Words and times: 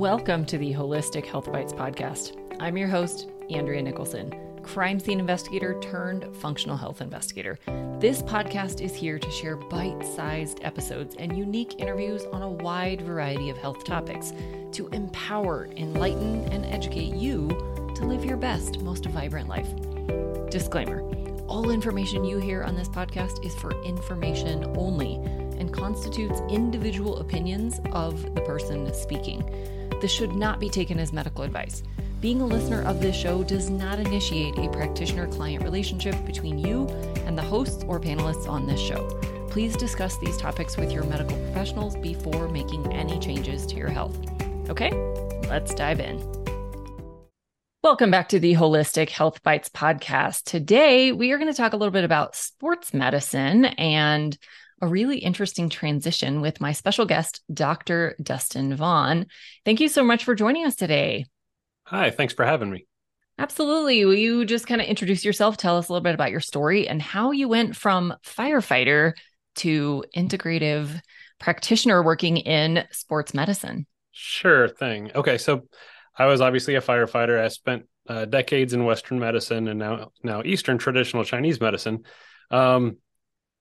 Welcome 0.00 0.46
to 0.46 0.56
the 0.56 0.72
Holistic 0.72 1.26
Health 1.26 1.52
Bites 1.52 1.74
podcast. 1.74 2.34
I'm 2.58 2.78
your 2.78 2.88
host, 2.88 3.28
Andrea 3.50 3.82
Nicholson, 3.82 4.32
crime 4.62 4.98
scene 4.98 5.20
investigator 5.20 5.78
turned 5.80 6.34
functional 6.36 6.78
health 6.78 7.02
investigator. 7.02 7.58
This 7.98 8.22
podcast 8.22 8.80
is 8.80 8.94
here 8.94 9.18
to 9.18 9.30
share 9.30 9.56
bite 9.56 10.02
sized 10.16 10.60
episodes 10.62 11.16
and 11.18 11.36
unique 11.36 11.78
interviews 11.78 12.24
on 12.32 12.40
a 12.40 12.48
wide 12.48 13.02
variety 13.02 13.50
of 13.50 13.58
health 13.58 13.84
topics 13.84 14.32
to 14.72 14.88
empower, 14.92 15.68
enlighten, 15.76 16.50
and 16.50 16.64
educate 16.64 17.14
you 17.14 17.48
to 17.94 18.06
live 18.06 18.24
your 18.24 18.38
best, 18.38 18.80
most 18.80 19.04
vibrant 19.04 19.50
life. 19.50 19.68
Disclaimer 20.48 21.02
all 21.46 21.70
information 21.70 22.24
you 22.24 22.38
hear 22.38 22.62
on 22.62 22.74
this 22.74 22.88
podcast 22.88 23.44
is 23.44 23.54
for 23.56 23.72
information 23.82 24.64
only 24.78 25.16
and 25.58 25.74
constitutes 25.74 26.40
individual 26.48 27.18
opinions 27.18 27.80
of 27.92 28.34
the 28.34 28.40
person 28.42 28.94
speaking. 28.94 29.44
This 30.00 30.10
should 30.10 30.34
not 30.34 30.60
be 30.60 30.70
taken 30.70 30.98
as 30.98 31.12
medical 31.12 31.44
advice. 31.44 31.82
Being 32.22 32.40
a 32.40 32.46
listener 32.46 32.82
of 32.84 33.02
this 33.02 33.14
show 33.14 33.44
does 33.44 33.68
not 33.68 33.98
initiate 33.98 34.56
a 34.56 34.70
practitioner 34.70 35.26
client 35.26 35.62
relationship 35.62 36.14
between 36.24 36.58
you 36.58 36.88
and 37.26 37.36
the 37.36 37.42
hosts 37.42 37.84
or 37.86 38.00
panelists 38.00 38.48
on 38.48 38.66
this 38.66 38.80
show. 38.80 39.06
Please 39.50 39.76
discuss 39.76 40.16
these 40.16 40.38
topics 40.38 40.78
with 40.78 40.90
your 40.90 41.04
medical 41.04 41.36
professionals 41.36 41.96
before 41.96 42.48
making 42.48 42.90
any 42.94 43.18
changes 43.18 43.66
to 43.66 43.76
your 43.76 43.90
health. 43.90 44.16
Okay, 44.70 44.90
let's 45.50 45.74
dive 45.74 46.00
in. 46.00 46.18
Welcome 47.82 48.10
back 48.10 48.30
to 48.30 48.40
the 48.40 48.54
Holistic 48.54 49.10
Health 49.10 49.42
Bites 49.42 49.68
podcast. 49.68 50.44
Today, 50.44 51.12
we 51.12 51.32
are 51.32 51.38
going 51.38 51.52
to 51.52 51.56
talk 51.56 51.74
a 51.74 51.76
little 51.76 51.92
bit 51.92 52.04
about 52.04 52.36
sports 52.36 52.94
medicine 52.94 53.66
and 53.66 54.36
a 54.80 54.88
really 54.88 55.18
interesting 55.18 55.68
transition 55.68 56.40
with 56.40 56.60
my 56.60 56.72
special 56.72 57.04
guest, 57.04 57.42
Dr. 57.52 58.16
Dustin 58.22 58.74
Vaughan. 58.74 59.26
Thank 59.64 59.80
you 59.80 59.88
so 59.88 60.02
much 60.02 60.24
for 60.24 60.34
joining 60.34 60.64
us 60.66 60.74
today. 60.74 61.26
Hi, 61.84 62.10
thanks 62.10 62.34
for 62.34 62.44
having 62.44 62.70
me. 62.70 62.86
Absolutely. 63.38 64.04
Will 64.04 64.14
you 64.14 64.44
just 64.44 64.66
kind 64.66 64.80
of 64.80 64.86
introduce 64.86 65.24
yourself? 65.24 65.56
Tell 65.56 65.78
us 65.78 65.88
a 65.88 65.92
little 65.92 66.04
bit 66.04 66.14
about 66.14 66.30
your 66.30 66.40
story 66.40 66.86
and 66.86 67.00
how 67.00 67.30
you 67.30 67.48
went 67.48 67.74
from 67.74 68.14
firefighter 68.24 69.14
to 69.56 70.04
integrative 70.16 71.00
practitioner 71.38 72.02
working 72.02 72.36
in 72.36 72.84
sports 72.90 73.34
medicine. 73.34 73.86
Sure 74.12 74.68
thing. 74.68 75.10
Okay, 75.14 75.38
so 75.38 75.66
I 76.16 76.26
was 76.26 76.40
obviously 76.40 76.74
a 76.74 76.82
firefighter. 76.82 77.42
I 77.42 77.48
spent 77.48 77.84
uh, 78.08 78.26
decades 78.26 78.74
in 78.74 78.84
Western 78.84 79.18
medicine 79.18 79.68
and 79.68 79.78
now 79.78 80.12
now 80.22 80.42
Eastern 80.44 80.78
traditional 80.78 81.24
Chinese 81.24 81.60
medicine. 81.60 82.04
Um, 82.50 82.98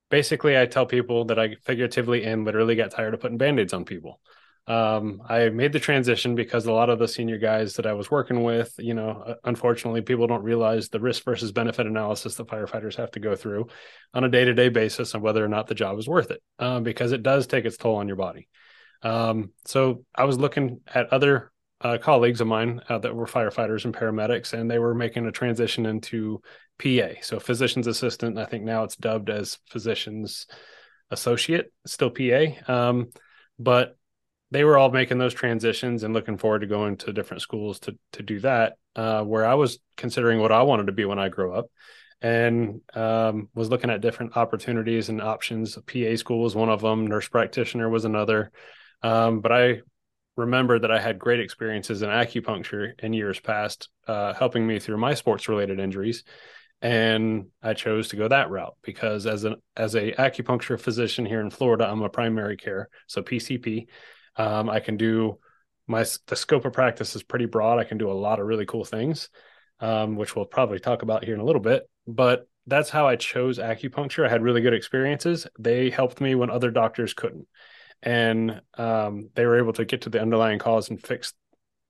basically, 0.10 0.58
I 0.58 0.66
tell 0.66 0.86
people 0.86 1.26
that 1.26 1.40
I 1.40 1.56
figuratively 1.64 2.24
and 2.24 2.46
literally 2.46 2.76
got 2.76 2.92
tired 2.92 3.14
of 3.14 3.20
putting 3.20 3.38
band-aids 3.38 3.74
on 3.74 3.86
people. 3.86 4.20
Um, 4.68 5.24
I 5.28 5.50
made 5.50 5.74
the 5.74 5.80
transition 5.80 6.36
because 6.36 6.68
a 6.68 6.72
lot 6.72 6.92
of 6.92 7.00
the 7.00 7.08
senior 7.08 7.40
guys 7.40 7.74
that 7.76 7.88
I 7.88 7.94
was 7.94 8.12
working 8.12 8.44
with, 8.44 8.72
you 8.78 8.94
know, 8.94 9.24
uh, 9.26 9.34
unfortunately, 9.44 10.02
people 10.02 10.28
don't 10.28 10.44
realize 10.44 10.90
the 10.90 11.00
risk 11.00 11.24
versus 11.24 11.52
benefit 11.52 11.88
analysis 11.88 12.36
that 12.36 12.48
firefighters 12.48 12.96
have 12.98 13.10
to 13.12 13.20
go 13.20 13.36
through 13.36 13.68
on 14.14 14.24
a 14.24 14.30
day-to-day 14.30 14.70
basis 14.70 15.16
on 15.16 15.22
whether 15.22 15.44
or 15.44 15.48
not 15.48 15.66
the 15.66 15.74
job 15.74 15.98
is 15.98 16.08
worth 16.08 16.30
it, 16.30 16.44
um, 16.60 16.84
because 16.84 17.14
it 17.14 17.24
does 17.24 17.48
take 17.48 17.66
its 17.66 17.78
toll 17.78 17.96
on 17.96 18.08
your 18.08 18.18
body. 18.18 18.48
Um, 19.02 19.54
so 19.66 20.04
I 20.14 20.26
was 20.26 20.38
looking 20.38 20.82
at 20.94 21.14
other 21.14 21.52
uh, 21.82 21.98
colleagues 21.98 22.42
of 22.42 22.48
mine 22.48 22.82
uh, 22.90 22.98
that 23.00 23.16
were 23.16 23.26
firefighters 23.26 23.86
and 23.86 23.96
paramedics, 23.96 24.54
and 24.54 24.70
they 24.70 24.80
were 24.80 24.94
making 24.94 25.26
a 25.26 25.32
transition 25.32 25.86
into 25.86 26.42
PA, 26.78 27.20
so 27.22 27.40
physician's 27.40 27.88
assistant. 27.88 28.38
I 28.38 28.46
think 28.46 28.64
now 28.64 28.84
it's 28.84 28.96
dubbed 28.96 29.30
as 29.30 29.60
physician's 29.70 30.48
associate, 31.12 31.72
still 31.86 32.10
PA. 32.10 32.46
Um, 32.68 33.10
but 33.58 33.98
they 34.52 34.64
were 34.64 34.78
all 34.78 34.92
making 34.92 35.20
those 35.20 35.34
transitions 35.34 36.04
and 36.04 36.14
looking 36.14 36.38
forward 36.38 36.60
to 36.60 36.68
going 36.68 36.98
to 36.98 37.14
different 37.14 37.42
schools 37.42 37.80
to 37.82 37.98
to 38.14 38.24
do 38.24 38.40
that. 38.42 38.74
Uh, 38.96 39.24
where 39.24 39.46
I 39.46 39.54
was 39.54 39.80
considering 39.96 40.40
what 40.40 40.52
I 40.52 40.64
wanted 40.64 40.88
to 40.88 40.92
be 40.92 41.06
when 41.06 41.20
I 41.20 41.30
grew 41.30 41.54
up, 41.54 41.68
and 42.22 42.82
um, 42.94 43.50
was 43.54 43.70
looking 43.70 43.90
at 43.90 44.02
different 44.02 44.36
opportunities 44.36 45.10
and 45.10 45.22
options. 45.22 45.78
PA 45.86 46.16
school 46.16 46.42
was 46.42 46.56
one 46.56 46.70
of 46.70 46.82
them. 46.82 47.08
Nurse 47.08 47.30
practitioner 47.30 47.90
was 47.90 48.06
another. 48.06 48.52
Um, 49.02 49.40
but 49.40 49.52
I 49.52 49.82
remember 50.40 50.80
that 50.80 50.92
I 50.92 51.00
had 51.00 51.20
great 51.20 51.40
experiences 51.40 52.02
in 52.02 52.10
acupuncture 52.10 53.00
in 53.00 53.14
years 53.14 53.40
past, 53.40 53.90
uh, 54.08 54.34
helping 54.34 54.66
me 54.66 54.80
through 54.80 54.98
my 54.98 55.14
sports 55.14 55.48
related 55.48 55.80
injuries. 55.80 56.24
And 56.82 57.48
I 57.62 57.74
chose 57.74 58.08
to 58.10 58.16
go 58.16 58.28
that 58.30 58.50
route 58.50 58.76
because 58.82 59.28
as 59.28 59.44
an 59.44 59.58
as 59.76 59.96
a 59.96 60.14
acupuncture 60.14 60.80
physician 60.80 61.26
here 61.26 61.42
in 61.42 61.50
Florida, 61.50 61.86
I'm 61.86 62.02
a 62.02 62.10
primary 62.10 62.56
care, 62.56 62.90
so 63.06 63.22
PCP. 63.22 63.88
Um, 64.38 64.70
I 64.70 64.80
can 64.80 64.96
do 64.96 65.40
my 65.88 66.06
the 66.28 66.38
scope 66.38 66.64
of 66.64 66.72
practice 66.72 67.16
is 67.18 67.24
pretty 67.24 67.46
broad. 67.46 67.80
I 67.80 67.84
can 67.84 67.98
do 67.98 68.10
a 68.10 68.14
lot 68.14 68.40
of 68.40 68.48
really 68.48 68.66
cool 68.66 68.86
things, 68.86 69.30
um, 69.82 70.16
which 70.16 70.36
we'll 70.36 70.46
probably 70.46 70.80
talk 70.80 71.02
about 71.02 71.26
here 71.26 71.34
in 71.34 71.42
a 71.42 71.46
little 71.46 71.62
bit. 71.62 71.84
But 72.08 72.48
that's 72.66 72.90
how 72.90 73.08
I 73.08 73.18
chose 73.18 73.60
acupuncture. 73.60 74.26
I 74.26 74.30
had 74.30 74.42
really 74.42 74.62
good 74.62 74.74
experiences. 74.74 75.48
They 75.60 75.90
helped 75.90 76.22
me 76.22 76.34
when 76.34 76.50
other 76.50 76.72
doctors 76.72 77.14
couldn't 77.14 77.48
and 78.02 78.62
um, 78.78 79.30
they 79.36 79.46
were 79.46 79.58
able 79.58 79.74
to 79.74 79.86
get 79.86 80.02
to 80.02 80.10
the 80.10 80.22
underlying 80.22 80.60
cause 80.60 80.90
and 80.90 81.02
fix 81.02 81.34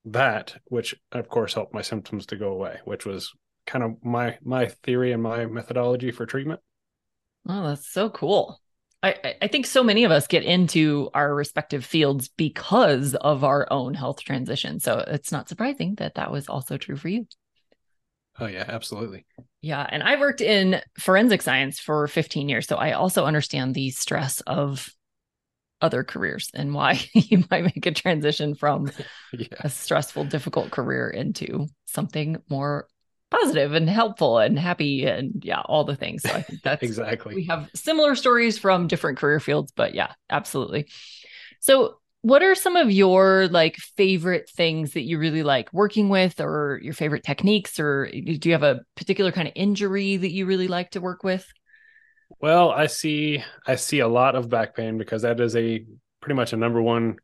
that, 0.05 0.55
which 0.65 0.95
of 1.11 1.29
course 1.29 1.53
helped 1.53 1.73
my 1.73 1.81
symptoms 1.81 2.25
to 2.27 2.35
go 2.35 2.49
away, 2.51 2.79
which 2.85 3.05
was 3.05 3.33
kind 3.65 3.83
of 3.83 4.03
my 4.03 4.37
my 4.41 4.67
theory 4.67 5.11
and 5.11 5.21
my 5.21 5.45
methodology 5.45 6.11
for 6.11 6.25
treatment. 6.25 6.59
Oh, 7.47 7.67
that's 7.67 7.87
so 7.87 8.09
cool. 8.09 8.59
I, 9.01 9.35
I 9.41 9.47
think 9.47 9.65
so 9.65 9.81
many 9.81 10.03
of 10.03 10.11
us 10.11 10.27
get 10.27 10.43
into 10.43 11.09
our 11.13 11.33
respective 11.33 11.85
fields 11.85 12.27
because 12.27 13.15
of 13.15 13.45
our 13.45 13.65
own 13.71 13.93
health 13.93 14.21
transition. 14.21 14.81
So 14.81 15.03
it's 15.07 15.31
not 15.31 15.47
surprising 15.47 15.95
that 15.95 16.15
that 16.15 16.31
was 16.31 16.49
also 16.49 16.77
true 16.77 16.97
for 16.97 17.07
you. 17.07 17.25
Oh, 18.41 18.47
yeah, 18.47 18.65
absolutely. 18.67 19.25
Yeah. 19.61 19.85
And 19.89 20.03
I 20.03 20.19
worked 20.19 20.41
in 20.41 20.81
forensic 20.97 21.41
science 21.41 21.79
for 21.79 22.07
15 22.07 22.49
years. 22.49 22.67
So 22.67 22.75
I 22.75 22.91
also 22.91 23.25
understand 23.25 23.73
the 23.73 23.89
stress 23.91 24.41
of 24.41 24.89
other 25.81 26.03
careers 26.03 26.49
and 26.53 26.73
why 26.73 26.99
you 27.13 27.43
might 27.49 27.63
make 27.63 27.85
a 27.85 27.91
transition 27.91 28.55
from 28.55 28.91
yeah. 29.33 29.47
a 29.61 29.69
stressful, 29.69 30.25
difficult 30.25 30.71
career 30.71 31.09
into 31.09 31.67
something 31.85 32.37
more 32.49 32.87
positive 33.31 33.73
and 33.73 33.89
helpful 33.89 34.39
and 34.39 34.57
happy 34.57 35.05
and 35.05 35.43
yeah, 35.43 35.61
all 35.65 35.83
the 35.83 35.95
things. 35.95 36.23
So 36.23 36.31
I 36.31 36.41
think 36.41 36.61
that's 36.63 36.83
exactly. 36.83 37.35
We 37.35 37.45
have 37.45 37.69
similar 37.75 38.15
stories 38.15 38.57
from 38.57 38.87
different 38.87 39.17
career 39.17 39.39
fields, 39.39 39.71
but 39.75 39.93
yeah, 39.93 40.13
absolutely. 40.29 40.87
So 41.59 41.99
what 42.21 42.43
are 42.43 42.55
some 42.55 42.75
of 42.75 42.91
your 42.91 43.47
like 43.47 43.77
favorite 43.77 44.49
things 44.49 44.93
that 44.93 45.03
you 45.03 45.17
really 45.17 45.43
like 45.43 45.71
working 45.71 46.09
with 46.09 46.41
or 46.41 46.79
your 46.83 46.93
favorite 46.93 47.23
techniques 47.23 47.79
or 47.79 48.09
do 48.11 48.39
you 48.43 48.51
have 48.51 48.63
a 48.63 48.81
particular 48.95 49.31
kind 49.31 49.47
of 49.47 49.53
injury 49.55 50.17
that 50.17 50.31
you 50.31 50.45
really 50.45 50.67
like 50.67 50.91
to 50.91 51.01
work 51.01 51.23
with? 51.23 51.47
Well, 52.41 52.71
I 52.71 52.87
see 52.87 53.43
I 53.67 53.75
see 53.75 53.99
a 53.99 54.07
lot 54.07 54.35
of 54.35 54.49
back 54.49 54.75
pain 54.75 54.97
because 54.97 55.23
that 55.23 55.39
is 55.39 55.55
a 55.55 55.85
pretty 56.21 56.35
much 56.35 56.53
a 56.53 56.57
number 56.57 56.81
one 56.81 57.17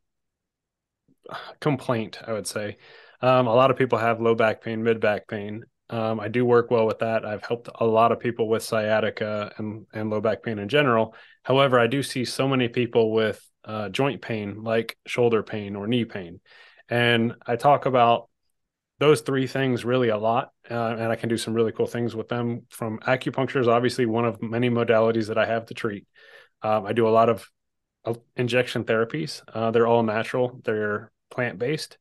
complaint, 1.59 2.19
I 2.25 2.33
would 2.33 2.47
say. 2.47 2.77
Um, 3.21 3.47
a 3.47 3.55
lot 3.55 3.71
of 3.71 3.77
people 3.77 3.97
have 3.97 4.21
low 4.21 4.35
back 4.35 4.61
pain, 4.61 4.83
mid 4.83 4.99
back 4.99 5.27
pain. 5.27 5.63
Um, 5.89 6.19
I 6.19 6.27
do 6.27 6.45
work 6.45 6.71
well 6.71 6.85
with 6.85 6.99
that. 6.99 7.25
I've 7.25 7.45
helped 7.45 7.69
a 7.75 7.85
lot 7.85 8.11
of 8.11 8.19
people 8.19 8.49
with 8.49 8.63
sciatica 8.63 9.53
and, 9.57 9.85
and 9.93 10.09
low 10.09 10.19
back 10.19 10.43
pain 10.43 10.59
in 10.59 10.67
general. 10.67 11.15
However, 11.43 11.79
I 11.79 11.87
do 11.87 12.01
see 12.01 12.25
so 12.25 12.47
many 12.47 12.67
people 12.67 13.11
with 13.11 13.39
uh, 13.63 13.89
joint 13.89 14.21
pain, 14.21 14.63
like 14.63 14.97
shoulder 15.05 15.43
pain 15.43 15.75
or 15.75 15.87
knee 15.87 16.05
pain. 16.05 16.39
And 16.89 17.35
I 17.45 17.55
talk 17.55 17.85
about 17.85 18.29
those 18.99 19.21
three 19.21 19.47
things 19.47 19.83
really 19.83 20.09
a 20.09 20.17
lot 20.17 20.51
uh, 20.71 20.95
and 20.97 21.11
i 21.11 21.15
can 21.15 21.29
do 21.29 21.37
some 21.37 21.53
really 21.53 21.71
cool 21.71 21.87
things 21.87 22.15
with 22.15 22.29
them. 22.29 22.63
From 22.69 22.99
acupuncture 22.99 23.59
is 23.59 23.67
obviously 23.67 24.05
one 24.05 24.25
of 24.25 24.41
many 24.41 24.69
modalities 24.69 25.27
that 25.27 25.37
i 25.37 25.45
have 25.45 25.65
to 25.67 25.73
treat. 25.73 26.05
Um, 26.61 26.85
i 26.85 26.93
do 26.93 27.07
a 27.07 27.09
lot 27.09 27.29
of 27.29 27.47
uh, 28.05 28.13
injection 28.35 28.83
therapies. 28.83 29.41
Uh, 29.51 29.71
they're 29.71 29.87
all 29.87 30.03
natural. 30.03 30.61
They're 30.63 31.11
plant-based. 31.31 31.97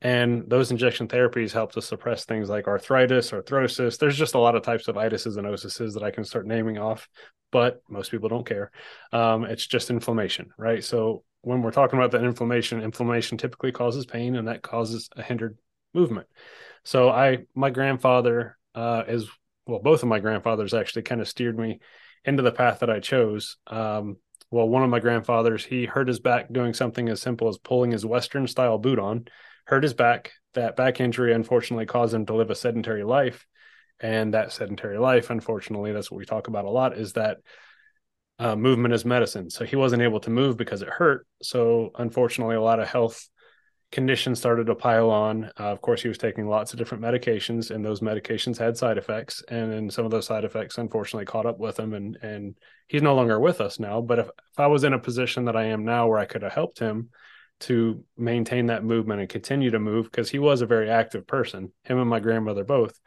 And 0.00 0.50
those 0.50 0.70
injection 0.70 1.08
therapies 1.08 1.52
help 1.52 1.72
to 1.72 1.80
suppress 1.82 2.26
things 2.26 2.50
like 2.50 2.66
arthritis 2.66 3.30
arthrosis. 3.30 3.98
There's 3.98 4.18
just 4.18 4.34
a 4.34 4.38
lot 4.38 4.54
of 4.54 4.62
types 4.62 4.88
of 4.88 4.96
itises 4.96 5.38
and 5.38 5.46
osises 5.46 5.94
that 5.94 6.02
i 6.02 6.10
can 6.10 6.24
start 6.24 6.46
naming 6.46 6.78
off 6.78 7.08
but 7.54 7.82
most 7.88 8.10
people 8.10 8.28
don't 8.28 8.44
care. 8.44 8.72
Um, 9.12 9.44
it's 9.44 9.66
just 9.66 9.88
inflammation 9.88 10.50
right? 10.58 10.82
So 10.82 11.22
when 11.42 11.62
we're 11.62 11.70
talking 11.70 11.98
about 11.98 12.10
that 12.10 12.24
inflammation 12.24 12.82
inflammation 12.82 13.38
typically 13.38 13.70
causes 13.70 14.04
pain 14.04 14.34
and 14.34 14.48
that 14.48 14.62
causes 14.62 15.08
a 15.16 15.22
hindered 15.22 15.56
movement. 15.94 16.26
So 16.84 17.08
I, 17.08 17.46
my 17.54 17.70
grandfather 17.70 18.56
uh, 18.74 19.04
is 19.08 19.28
well, 19.66 19.80
both 19.80 20.02
of 20.02 20.08
my 20.08 20.18
grandfathers 20.18 20.74
actually 20.74 21.02
kind 21.02 21.20
of 21.20 21.28
steered 21.28 21.58
me 21.58 21.80
into 22.24 22.42
the 22.42 22.52
path 22.52 22.80
that 22.80 22.90
I 22.90 23.00
chose. 23.00 23.56
Um, 23.66 24.16
well, 24.50 24.68
one 24.68 24.82
of 24.82 24.90
my 24.90 25.00
grandfathers, 25.00 25.64
he 25.64 25.86
hurt 25.86 26.08
his 26.08 26.20
back 26.20 26.52
doing 26.52 26.74
something 26.74 27.08
as 27.08 27.20
simple 27.20 27.48
as 27.48 27.58
pulling 27.58 27.90
his 27.90 28.06
Western 28.06 28.46
style 28.46 28.78
boot 28.78 28.98
on, 28.98 29.26
hurt 29.64 29.82
his 29.82 29.94
back. 29.94 30.32
That 30.52 30.76
back 30.76 31.00
injury 31.00 31.32
unfortunately 31.32 31.86
caused 31.86 32.14
him 32.14 32.26
to 32.26 32.34
live 32.34 32.50
a 32.50 32.54
sedentary 32.54 33.04
life. 33.04 33.46
And 34.00 34.34
that 34.34 34.52
sedentary 34.52 34.98
life, 34.98 35.30
unfortunately, 35.30 35.92
that's 35.92 36.10
what 36.10 36.18
we 36.18 36.24
talk 36.24 36.46
about 36.48 36.64
a 36.64 36.70
lot 36.70 36.96
is 36.96 37.14
that 37.14 37.38
uh, 38.38 38.54
movement 38.54 38.94
is 38.94 39.04
medicine. 39.04 39.50
So 39.50 39.64
he 39.64 39.76
wasn't 39.76 40.02
able 40.02 40.20
to 40.20 40.30
move 40.30 40.56
because 40.56 40.82
it 40.82 40.88
hurt. 40.88 41.26
So 41.42 41.90
unfortunately, 41.96 42.56
a 42.56 42.62
lot 42.62 42.80
of 42.80 42.88
health 42.88 43.28
conditions 43.94 44.40
started 44.40 44.66
to 44.66 44.74
pile 44.74 45.08
on. 45.08 45.44
Uh, 45.58 45.70
of 45.70 45.80
course, 45.80 46.02
he 46.02 46.08
was 46.08 46.18
taking 46.18 46.48
lots 46.48 46.72
of 46.72 46.78
different 46.80 47.04
medications, 47.04 47.70
and 47.70 47.84
those 47.84 48.00
medications 48.00 48.58
had 48.58 48.76
side 48.76 48.98
effects. 48.98 49.42
And 49.48 49.72
then 49.72 49.88
some 49.88 50.04
of 50.04 50.10
those 50.10 50.26
side 50.26 50.44
effects, 50.44 50.78
unfortunately, 50.78 51.26
caught 51.26 51.46
up 51.46 51.60
with 51.60 51.78
him, 51.78 51.94
and 51.94 52.18
and 52.20 52.58
he's 52.88 53.02
no 53.02 53.14
longer 53.14 53.38
with 53.38 53.60
us 53.60 53.78
now. 53.78 54.00
But 54.00 54.18
if, 54.18 54.26
if 54.26 54.58
I 54.58 54.66
was 54.66 54.82
in 54.82 54.94
a 54.94 54.98
position 54.98 55.44
that 55.44 55.56
I 55.56 55.66
am 55.66 55.84
now, 55.84 56.08
where 56.08 56.18
I 56.18 56.24
could 56.24 56.42
have 56.42 56.52
helped 56.52 56.80
him 56.80 57.10
to 57.60 58.04
maintain 58.16 58.66
that 58.66 58.82
movement 58.82 59.20
and 59.20 59.28
continue 59.28 59.70
to 59.70 59.78
move, 59.78 60.06
because 60.06 60.28
he 60.28 60.40
was 60.40 60.60
a 60.60 60.66
very 60.66 60.90
active 60.90 61.24
person, 61.24 61.72
him 61.84 62.00
and 62.00 62.10
my 62.10 62.18
grandmother 62.18 62.64
both, 62.64 62.98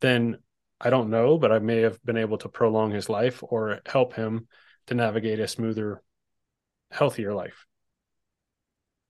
then 0.00 0.38
I 0.80 0.90
don't 0.90 1.10
know, 1.10 1.38
but 1.38 1.52
I 1.52 1.60
may 1.60 1.82
have 1.82 2.02
been 2.04 2.16
able 2.16 2.38
to 2.38 2.48
prolong 2.48 2.90
his 2.90 3.08
life 3.08 3.40
or 3.42 3.80
help 3.86 4.14
him 4.14 4.48
to 4.88 4.94
navigate 4.94 5.38
a 5.38 5.46
smoother, 5.46 6.02
healthier 6.90 7.32
life. 7.32 7.66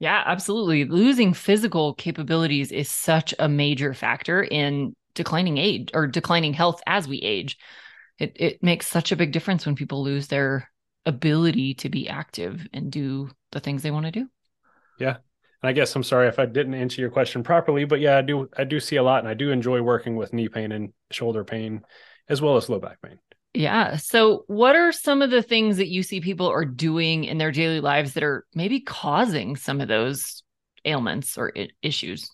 Yeah, 0.04 0.22
absolutely. 0.26 0.84
Losing 0.84 1.32
physical 1.32 1.94
capabilities 1.94 2.70
is 2.70 2.90
such 2.90 3.32
a 3.38 3.48
major 3.48 3.94
factor 3.94 4.42
in 4.42 4.94
declining 5.14 5.56
age 5.56 5.88
or 5.94 6.06
declining 6.06 6.52
health 6.52 6.82
as 6.86 7.08
we 7.08 7.16
age. 7.22 7.56
It 8.18 8.36
it 8.38 8.62
makes 8.62 8.86
such 8.86 9.12
a 9.12 9.16
big 9.16 9.32
difference 9.32 9.64
when 9.64 9.76
people 9.76 10.04
lose 10.04 10.28
their 10.28 10.70
ability 11.06 11.72
to 11.76 11.88
be 11.88 12.06
active 12.06 12.66
and 12.74 12.92
do 12.92 13.30
the 13.50 13.60
things 13.60 13.82
they 13.82 13.90
want 13.90 14.04
to 14.04 14.12
do. 14.12 14.28
Yeah. 15.00 15.16
And 15.62 15.70
I 15.70 15.72
guess 15.72 15.96
I'm 15.96 16.02
sorry 16.02 16.28
if 16.28 16.38
I 16.38 16.44
didn't 16.44 16.74
answer 16.74 17.00
your 17.00 17.08
question 17.08 17.42
properly, 17.42 17.86
but 17.86 18.00
yeah, 18.00 18.18
I 18.18 18.20
do 18.20 18.50
I 18.58 18.64
do 18.64 18.80
see 18.80 18.96
a 18.96 19.02
lot 19.02 19.20
and 19.20 19.28
I 19.28 19.32
do 19.32 19.52
enjoy 19.52 19.80
working 19.80 20.16
with 20.16 20.34
knee 20.34 20.50
pain 20.50 20.70
and 20.70 20.92
shoulder 21.12 21.44
pain 21.44 21.80
as 22.28 22.42
well 22.42 22.58
as 22.58 22.68
low 22.68 22.78
back 22.78 23.00
pain. 23.00 23.20
Yeah. 23.54 23.96
So, 23.96 24.44
what 24.48 24.74
are 24.74 24.90
some 24.90 25.22
of 25.22 25.30
the 25.30 25.42
things 25.42 25.76
that 25.76 25.88
you 25.88 26.02
see 26.02 26.20
people 26.20 26.48
are 26.48 26.64
doing 26.64 27.24
in 27.24 27.38
their 27.38 27.52
daily 27.52 27.80
lives 27.80 28.14
that 28.14 28.24
are 28.24 28.44
maybe 28.52 28.80
causing 28.80 29.54
some 29.54 29.80
of 29.80 29.86
those 29.86 30.42
ailments 30.84 31.38
or 31.38 31.52
I- 31.56 31.68
issues? 31.80 32.28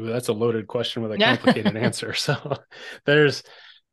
Ooh, 0.00 0.06
that's 0.06 0.28
a 0.28 0.32
loaded 0.32 0.66
question 0.66 1.02
with 1.02 1.12
a 1.12 1.18
complicated 1.18 1.76
answer. 1.76 2.14
So, 2.22 2.56
there's, 3.04 3.42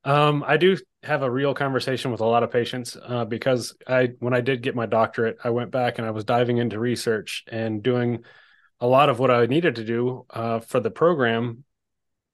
um, 0.06 0.44
I 0.48 0.56
do 0.56 0.78
have 1.04 1.22
a 1.22 1.30
real 1.30 1.54
conversation 1.54 2.12
with 2.12 2.22
a 2.22 2.26
lot 2.26 2.44
of 2.44 2.52
patients 2.52 2.96
uh, 3.02 3.26
because 3.26 3.76
I, 3.86 4.12
when 4.20 4.34
I 4.34 4.40
did 4.40 4.64
get 4.64 4.76
my 4.76 4.86
doctorate, 4.86 5.38
I 5.44 5.50
went 5.50 5.72
back 5.72 5.98
and 5.98 6.08
I 6.08 6.12
was 6.12 6.24
diving 6.24 6.60
into 6.60 6.80
research 6.80 7.44
and 7.52 7.84
doing 7.84 8.24
a 8.80 8.88
lot 8.88 9.10
of 9.10 9.20
what 9.20 9.32
I 9.32 9.46
needed 9.48 9.76
to 9.76 9.84
do 9.84 10.26
uh, 10.30 10.60
for 10.60 10.80
the 10.80 10.92
program 10.92 11.66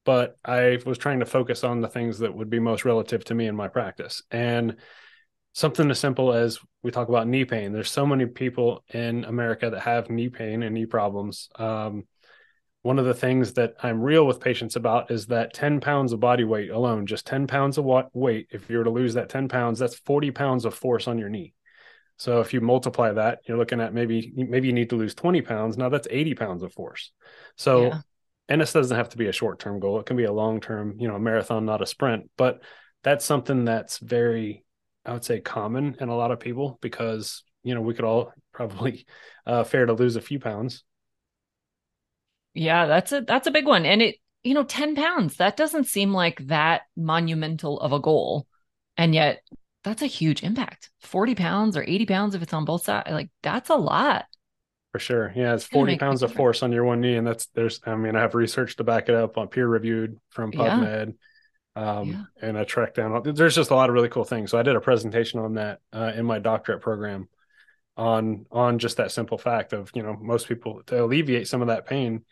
but 0.05 0.37
I 0.45 0.79
was 0.85 0.97
trying 0.97 1.19
to 1.19 1.25
focus 1.25 1.63
on 1.63 1.81
the 1.81 1.89
things 1.89 2.19
that 2.19 2.33
would 2.33 2.49
be 2.49 2.59
most 2.59 2.85
relative 2.85 3.25
to 3.25 3.35
me 3.35 3.47
in 3.47 3.55
my 3.55 3.67
practice. 3.67 4.21
And 4.31 4.77
something 5.53 5.89
as 5.89 5.99
simple 5.99 6.31
as 6.31 6.59
we 6.83 6.91
talk 6.91 7.09
about 7.09 7.27
knee 7.27 7.45
pain. 7.45 7.73
There's 7.73 7.91
so 7.91 8.05
many 8.05 8.25
people 8.27 8.83
in 8.93 9.25
America 9.25 9.69
that 9.69 9.81
have 9.81 10.09
knee 10.09 10.29
pain 10.29 10.63
and 10.63 10.75
knee 10.75 10.85
problems. 10.85 11.49
Um, 11.55 12.03
one 12.83 12.99
of 12.99 13.05
the 13.05 13.13
things 13.15 13.53
that 13.53 13.73
I'm 13.81 14.01
real 14.01 14.27
with 14.27 14.39
patients 14.39 14.75
about 14.75 15.09
is 15.09 15.25
that 15.27 15.53
10 15.53 15.79
pounds 15.79 16.13
of 16.13 16.19
body 16.19 16.43
weight 16.43 16.69
alone, 16.69 17.07
just 17.07 17.25
10 17.25 17.47
pounds 17.47 17.79
of 17.79 17.85
weight, 18.13 18.47
if 18.51 18.69
you 18.69 18.77
were 18.77 18.83
to 18.83 18.91
lose 18.91 19.15
that 19.15 19.29
10 19.29 19.47
pounds, 19.47 19.79
that's 19.79 19.95
40 19.95 20.29
pounds 20.31 20.65
of 20.65 20.75
force 20.75 21.07
on 21.07 21.17
your 21.17 21.29
knee. 21.29 21.53
So 22.17 22.41
if 22.41 22.53
you 22.53 22.61
multiply 22.61 23.11
that, 23.13 23.39
you're 23.47 23.57
looking 23.57 23.81
at 23.81 23.93
maybe 23.93 24.31
maybe 24.35 24.67
you 24.67 24.73
need 24.73 24.91
to 24.91 24.97
lose 24.97 25.15
20 25.15 25.41
pounds. 25.41 25.77
Now 25.77 25.89
that's 25.89 26.07
80 26.11 26.35
pounds 26.35 26.63
of 26.63 26.73
force. 26.73 27.11
So 27.55 27.83
yeah 27.83 28.01
and 28.47 28.61
this 28.61 28.73
doesn't 28.73 28.95
have 28.95 29.09
to 29.09 29.17
be 29.17 29.27
a 29.27 29.31
short 29.31 29.59
term 29.59 29.79
goal. 29.79 29.99
It 29.99 30.05
can 30.05 30.17
be 30.17 30.25
a 30.25 30.31
long 30.31 30.61
term 30.61 30.95
you 30.99 31.07
know 31.07 31.15
a 31.15 31.19
marathon 31.19 31.65
not 31.65 31.81
a 31.81 31.85
sprint 31.85 32.29
but 32.37 32.61
that's 33.03 33.25
something 33.25 33.65
that's 33.65 33.99
very 33.99 34.63
i 35.05 35.13
would 35.13 35.23
say 35.23 35.39
common 35.39 35.95
in 35.99 36.09
a 36.09 36.15
lot 36.15 36.31
of 36.31 36.39
people 36.39 36.79
because 36.81 37.43
you 37.63 37.75
know 37.75 37.81
we 37.81 37.93
could 37.93 38.05
all 38.05 38.33
probably 38.53 39.05
uh 39.45 39.63
fare 39.63 39.85
to 39.85 39.93
lose 39.93 40.15
a 40.15 40.21
few 40.21 40.39
pounds. 40.39 40.83
Yeah 42.53 42.85
that's 42.85 43.11
a 43.11 43.21
that's 43.21 43.47
a 43.47 43.51
big 43.51 43.65
one. 43.65 43.85
And 43.85 44.01
it 44.01 44.15
you 44.43 44.53
know 44.53 44.63
10 44.63 44.95
pounds 44.95 45.37
that 45.37 45.57
doesn't 45.57 45.85
seem 45.85 46.13
like 46.13 46.47
that 46.47 46.83
monumental 46.95 47.79
of 47.79 47.91
a 47.91 47.99
goal. 47.99 48.47
And 48.97 49.13
yet 49.13 49.41
that's 49.83 50.01
a 50.01 50.07
huge 50.07 50.41
impact. 50.41 50.89
40 51.01 51.35
pounds 51.35 51.77
or 51.77 51.83
80 51.83 52.05
pounds 52.05 52.35
if 52.35 52.41
it's 52.41 52.53
on 52.53 52.65
both 52.65 52.83
sides 52.83 53.09
like 53.11 53.29
that's 53.43 53.69
a 53.69 53.75
lot 53.75 54.25
for 54.95 54.99
sure. 54.99 55.33
Yeah, 55.35 55.53
it's 55.53 55.65
40 55.65 55.97
pounds 55.97 56.23
of 56.23 56.31
force 56.31 56.63
on 56.63 56.71
your 56.71 56.85
one 56.85 57.01
knee. 57.01 57.17
And 57.17 57.27
that's 57.27 57.47
there's 57.47 57.81
I 57.85 57.95
mean, 57.95 58.15
I 58.15 58.21
have 58.21 58.33
research 58.33 58.77
to 58.77 58.85
back 58.85 59.09
it 59.09 59.15
up 59.15 59.37
on 59.37 59.49
peer 59.49 59.67
reviewed 59.67 60.17
from 60.29 60.53
PubMed. 60.53 61.15
Yeah. 61.75 61.83
Um, 61.83 62.09
yeah. 62.09 62.47
and 62.47 62.57
I 62.57 62.63
tracked 62.63 62.95
down 62.95 63.21
there's 63.35 63.55
just 63.55 63.71
a 63.71 63.75
lot 63.75 63.89
of 63.89 63.93
really 63.93 64.07
cool 64.07 64.23
things. 64.23 64.51
So 64.51 64.57
I 64.57 64.63
did 64.63 64.77
a 64.77 64.79
presentation 64.79 65.41
on 65.41 65.55
that 65.55 65.81
uh, 65.91 66.13
in 66.15 66.25
my 66.25 66.39
doctorate 66.39 66.79
program 66.79 67.27
on 67.97 68.45
on 68.49 68.79
just 68.79 68.95
that 68.95 69.11
simple 69.11 69.37
fact 69.37 69.73
of, 69.73 69.91
you 69.93 70.01
know, 70.01 70.15
most 70.15 70.47
people 70.47 70.81
to 70.85 71.03
alleviate 71.03 71.49
some 71.49 71.61
of 71.61 71.67
that 71.67 71.85
pain, 71.85 72.23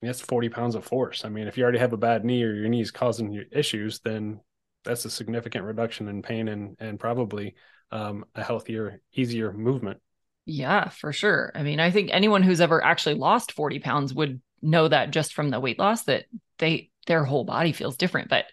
that's 0.00 0.20
40 0.20 0.48
pounds 0.50 0.76
of 0.76 0.84
force. 0.84 1.24
I 1.24 1.30
mean, 1.30 1.48
if 1.48 1.58
you 1.58 1.64
already 1.64 1.80
have 1.80 1.94
a 1.94 1.96
bad 1.96 2.24
knee 2.24 2.44
or 2.44 2.54
your 2.54 2.68
knee's 2.68 2.92
causing 2.92 3.32
you 3.32 3.44
issues, 3.50 3.98
then 3.98 4.38
that's 4.84 5.04
a 5.04 5.10
significant 5.10 5.64
reduction 5.64 6.06
in 6.06 6.22
pain 6.22 6.46
and 6.46 6.76
and 6.78 7.00
probably 7.00 7.56
um, 7.90 8.24
a 8.36 8.44
healthier, 8.44 9.00
easier 9.12 9.52
movement. 9.52 9.98
Yeah, 10.46 10.88
for 10.88 11.12
sure. 11.12 11.52
I 11.54 11.62
mean, 11.62 11.80
I 11.80 11.90
think 11.90 12.10
anyone 12.12 12.42
who's 12.42 12.60
ever 12.60 12.82
actually 12.82 13.16
lost 13.16 13.52
40 13.52 13.80
pounds 13.80 14.14
would 14.14 14.40
know 14.62 14.88
that 14.88 15.10
just 15.10 15.34
from 15.34 15.50
the 15.50 15.60
weight 15.60 15.78
loss 15.78 16.04
that 16.04 16.24
they 16.58 16.90
their 17.06 17.24
whole 17.24 17.44
body 17.44 17.72
feels 17.72 17.96
different. 17.96 18.28
But 18.28 18.46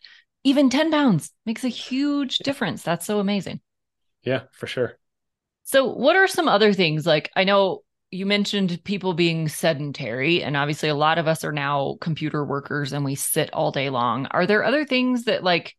even 0.44 0.69
10 0.69 0.92
pounds 0.92 1.31
makes 1.45 1.63
a 1.63 1.69
huge 1.69 2.40
difference. 2.40 2.84
That's 2.84 3.06
so 3.06 3.19
amazing. 3.19 3.62
Yeah, 4.24 4.44
for 4.51 4.68
sure. 4.68 4.98
So, 5.63 5.86
what 5.86 6.16
are 6.16 6.28
some 6.28 6.48
other 6.48 6.74
things? 6.74 7.06
Like, 7.06 7.30
I 7.36 7.44
know 7.44 7.84
you 8.12 8.25
mentioned 8.25 8.84
people 8.84 9.13
being 9.13 9.48
sedentary, 9.48 10.44
and 10.44 10.57
obviously, 10.57 10.89
a 10.89 10.96
lot 10.96 11.18
of 11.18 11.28
us 11.28 11.44
are 11.44 11.51
now 11.51 11.98
computer 12.01 12.44
workers 12.44 12.92
and 12.92 13.06
we 13.06 13.16
sit 13.16 13.54
all 13.54 13.72
day 13.72 13.89
long. 13.89 14.28
Are 14.31 14.46
there 14.46 14.63
other 14.63 14.86
things 14.86 15.25
that, 15.25 15.44
like, 15.44 15.75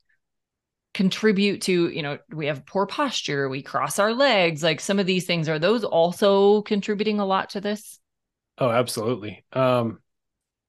contribute 0.94 1.62
to 1.62 1.88
you 1.90 2.02
know 2.02 2.18
we 2.32 2.46
have 2.46 2.64
poor 2.64 2.86
posture 2.86 3.48
we 3.48 3.60
cross 3.60 3.98
our 3.98 4.14
legs 4.14 4.62
like 4.62 4.80
some 4.80 5.00
of 5.00 5.06
these 5.06 5.26
things 5.26 5.48
are 5.48 5.58
those 5.58 5.82
also 5.82 6.62
contributing 6.62 7.18
a 7.18 7.26
lot 7.26 7.50
to 7.50 7.60
this? 7.60 7.98
Oh 8.58 8.70
absolutely. 8.70 9.44
Um 9.52 9.98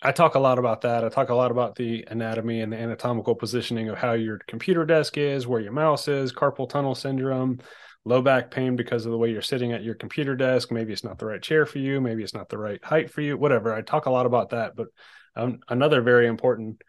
i 0.01 0.11
talk 0.11 0.35
a 0.35 0.39
lot 0.39 0.59
about 0.59 0.81
that. 0.81 1.05
I 1.05 1.09
talk 1.09 1.29
a 1.29 1.35
lot 1.35 1.51
about 1.51 1.75
the 1.75 2.05
anatomy 2.09 2.61
and 2.61 2.73
the 2.73 2.77
anatomical 2.77 3.35
positioning 3.35 3.87
of 3.89 3.97
how 3.97 4.13
your 4.13 4.39
computer 4.47 4.83
desk 4.85 5.17
is 5.17 5.47
where 5.47 5.61
your 5.61 5.71
mouse 5.71 6.07
is 6.07 6.33
carpal 6.33 6.67
tunnel 6.67 6.95
syndrome 6.95 7.59
low 8.03 8.21
back 8.21 8.51
pain 8.51 8.75
because 8.75 9.05
of 9.05 9.11
the 9.11 9.17
way 9.17 9.31
you're 9.31 9.41
sitting 9.41 9.71
at 9.73 9.83
your 9.83 9.95
computer 9.95 10.35
desk. 10.35 10.71
Maybe 10.71 10.93
it's 10.93 11.03
not 11.03 11.17
the 11.17 11.25
right 11.25 11.41
chair 11.41 11.65
for 11.65 11.79
you. 11.79 11.99
Maybe 11.99 12.21
it's 12.21 12.35
not 12.35 12.49
the 12.49 12.57
right 12.57 12.83
height 12.83 13.09
for 13.09 13.21
you. 13.21 13.35
Whatever. 13.35 13.73
I 13.73 13.81
talk 13.81 14.05
a 14.05 14.11
lot 14.11 14.25
about 14.25 14.49
that 14.49 14.75
but 14.75 14.87
um, 15.35 15.59
another 15.69 16.01
very 16.01 16.27
important 16.27 16.81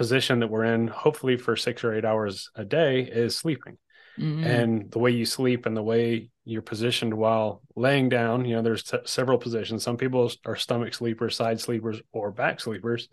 position 0.00 0.40
that 0.40 0.50
we're 0.50 0.64
in, 0.64 0.88
hopefully 0.88 1.36
for 1.36 1.56
six 1.56 1.84
or 1.84 1.92
eight 1.92 2.06
hours 2.06 2.50
a 2.54 2.64
day, 2.64 3.02
is 3.02 3.36
sleeping. 3.36 3.76
Mm-hmm. 4.18 4.44
And 4.44 4.90
the 4.90 4.98
way 4.98 5.10
you 5.10 5.26
sleep 5.26 5.66
and 5.66 5.76
the 5.76 5.82
way 5.82 6.30
you're 6.46 6.62
positioned 6.62 7.12
while 7.12 7.60
laying 7.76 8.08
down, 8.08 8.46
you 8.46 8.56
know, 8.56 8.62
there's 8.62 8.82
t- 8.82 8.96
several 9.04 9.36
positions. 9.36 9.82
Some 9.82 9.98
people 9.98 10.32
are 10.46 10.56
stomach 10.56 10.94
sleepers, 10.94 11.36
side 11.36 11.60
sleepers, 11.60 12.00
or 12.12 12.30
back 12.30 12.60
sleepers. 12.60 13.10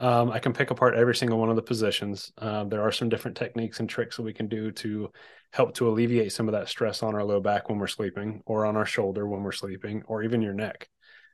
Um, 0.00 0.30
I 0.30 0.38
can 0.38 0.54
pick 0.54 0.70
apart 0.70 0.94
every 0.94 1.14
single 1.14 1.38
one 1.38 1.50
of 1.50 1.56
the 1.56 1.70
positions. 1.72 2.32
Uh, 2.38 2.64
there 2.64 2.82
are 2.82 2.92
some 2.92 3.10
different 3.10 3.36
techniques 3.36 3.80
and 3.80 3.88
tricks 3.88 4.16
that 4.16 4.22
we 4.22 4.32
can 4.32 4.48
do 4.48 4.72
to 4.72 5.10
help 5.52 5.74
to 5.74 5.88
alleviate 5.88 6.32
some 6.32 6.48
of 6.48 6.52
that 6.52 6.68
stress 6.68 7.02
on 7.02 7.14
our 7.14 7.24
low 7.24 7.40
back 7.40 7.68
when 7.68 7.78
we're 7.78 7.86
sleeping, 7.86 8.40
or 8.46 8.64
on 8.64 8.76
our 8.76 8.86
shoulder 8.86 9.28
when 9.28 9.42
we're 9.42 9.52
sleeping, 9.52 10.02
or 10.06 10.22
even 10.22 10.40
your 10.40 10.54
neck. 10.54 10.88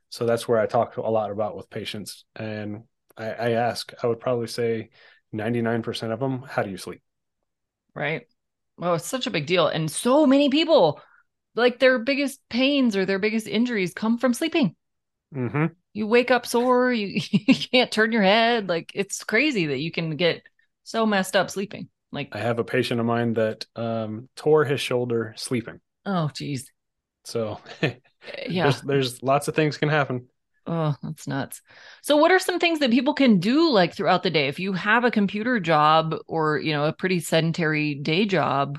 So 0.08 0.26
that's 0.26 0.48
where 0.48 0.58
I 0.58 0.66
talk 0.66 0.96
a 0.96 1.16
lot 1.18 1.30
about 1.30 1.56
with 1.56 1.70
patients. 1.70 2.24
And 2.34 2.82
I, 3.20 3.30
I 3.30 3.50
ask, 3.52 3.92
I 4.02 4.06
would 4.06 4.20
probably 4.20 4.46
say 4.46 4.90
99% 5.34 6.12
of 6.12 6.20
them, 6.20 6.42
how 6.48 6.62
do 6.62 6.70
you 6.70 6.76
sleep? 6.76 7.02
Right. 7.94 8.26
Well, 8.78 8.94
it's 8.94 9.06
such 9.06 9.26
a 9.26 9.30
big 9.30 9.46
deal. 9.46 9.66
And 9.66 9.90
so 9.90 10.26
many 10.26 10.48
people, 10.48 11.00
like 11.54 11.78
their 11.78 11.98
biggest 11.98 12.40
pains 12.48 12.96
or 12.96 13.04
their 13.04 13.18
biggest 13.18 13.46
injuries 13.46 13.92
come 13.92 14.18
from 14.18 14.34
sleeping. 14.34 14.74
Mm-hmm. 15.34 15.66
You 15.92 16.06
wake 16.06 16.30
up 16.30 16.46
sore, 16.46 16.92
you, 16.92 17.20
you 17.30 17.54
can't 17.54 17.92
turn 17.92 18.12
your 18.12 18.22
head. 18.22 18.68
Like 18.68 18.92
it's 18.94 19.22
crazy 19.24 19.66
that 19.66 19.78
you 19.78 19.92
can 19.92 20.16
get 20.16 20.42
so 20.84 21.04
messed 21.04 21.36
up 21.36 21.50
sleeping. 21.50 21.88
Like 22.12 22.34
I 22.34 22.38
have 22.38 22.58
a 22.58 22.64
patient 22.64 23.00
of 23.00 23.06
mine 23.06 23.34
that 23.34 23.66
um, 23.76 24.28
tore 24.34 24.64
his 24.64 24.80
shoulder 24.80 25.34
sleeping. 25.36 25.80
Oh, 26.06 26.30
geez. 26.32 26.72
So 27.24 27.60
yeah, 27.82 27.98
there's, 28.48 28.80
there's 28.80 29.22
lots 29.22 29.48
of 29.48 29.54
things 29.54 29.76
can 29.76 29.88
happen. 29.88 30.26
Oh, 30.66 30.94
that's 31.02 31.26
nuts. 31.26 31.62
So 32.02 32.16
what 32.16 32.30
are 32.30 32.38
some 32.38 32.58
things 32.58 32.78
that 32.80 32.90
people 32.90 33.14
can 33.14 33.40
do 33.40 33.70
like 33.70 33.94
throughout 33.94 34.22
the 34.22 34.30
day? 34.30 34.46
If 34.48 34.60
you 34.60 34.72
have 34.74 35.04
a 35.04 35.10
computer 35.10 35.58
job 35.58 36.14
or, 36.28 36.58
you 36.58 36.72
know, 36.72 36.84
a 36.84 36.92
pretty 36.92 37.20
sedentary 37.20 37.94
day 37.94 38.26
job, 38.26 38.78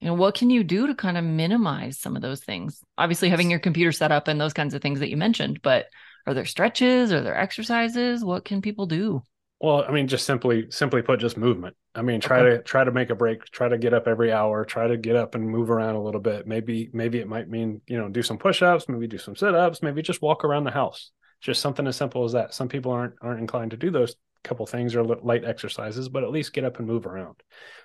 you 0.00 0.08
know, 0.08 0.14
what 0.14 0.36
can 0.36 0.50
you 0.50 0.64
do 0.64 0.86
to 0.86 0.94
kind 0.94 1.18
of 1.18 1.24
minimize 1.24 1.98
some 1.98 2.16
of 2.16 2.22
those 2.22 2.42
things? 2.42 2.82
Obviously 2.98 3.30
having 3.30 3.50
your 3.50 3.60
computer 3.60 3.92
set 3.92 4.12
up 4.12 4.28
and 4.28 4.40
those 4.40 4.54
kinds 4.54 4.74
of 4.74 4.82
things 4.82 5.00
that 5.00 5.10
you 5.10 5.16
mentioned, 5.16 5.60
but 5.62 5.86
are 6.26 6.34
there 6.34 6.46
stretches? 6.46 7.12
Are 7.12 7.22
there 7.22 7.36
exercises? 7.36 8.24
What 8.24 8.44
can 8.44 8.62
people 8.62 8.86
do? 8.86 9.22
Well, 9.60 9.84
I 9.86 9.90
mean, 9.90 10.06
just 10.06 10.24
simply, 10.24 10.70
simply 10.70 11.02
put, 11.02 11.18
just 11.18 11.36
movement. 11.36 11.76
I 11.94 12.02
mean, 12.02 12.20
try 12.20 12.40
okay. 12.40 12.56
to 12.58 12.62
try 12.62 12.84
to 12.84 12.92
make 12.92 13.10
a 13.10 13.16
break. 13.16 13.44
Try 13.46 13.68
to 13.68 13.76
get 13.76 13.92
up 13.92 14.06
every 14.06 14.30
hour. 14.32 14.64
Try 14.64 14.86
to 14.86 14.96
get 14.96 15.16
up 15.16 15.34
and 15.34 15.48
move 15.48 15.68
around 15.70 15.96
a 15.96 16.02
little 16.02 16.20
bit. 16.20 16.46
Maybe, 16.46 16.90
maybe 16.92 17.18
it 17.18 17.26
might 17.26 17.48
mean 17.48 17.80
you 17.88 17.98
know 17.98 18.08
do 18.08 18.22
some 18.22 18.38
push 18.38 18.62
ups. 18.62 18.88
Maybe 18.88 19.08
do 19.08 19.18
some 19.18 19.34
sit 19.34 19.54
ups. 19.54 19.82
Maybe 19.82 20.00
just 20.02 20.22
walk 20.22 20.44
around 20.44 20.64
the 20.64 20.70
house. 20.70 21.10
just 21.40 21.60
something 21.60 21.86
as 21.86 21.96
simple 21.96 22.24
as 22.24 22.32
that 22.32 22.54
some 22.54 22.68
people 22.68 22.92
aren't 22.92 23.14
aren't 23.20 23.40
inclined 23.40 23.70
to 23.70 23.76
do 23.76 23.90
those 23.90 24.16
couple 24.44 24.66
things 24.66 24.94
or 24.94 25.04
light 25.04 25.44
exercises 25.44 26.08
but 26.08 26.22
at 26.22 26.30
least 26.30 26.52
get 26.52 26.64
up 26.64 26.78
and 26.78 26.86
move 26.86 27.06
around 27.06 27.36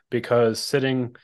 because 0.09 0.59
sitting 0.59 1.15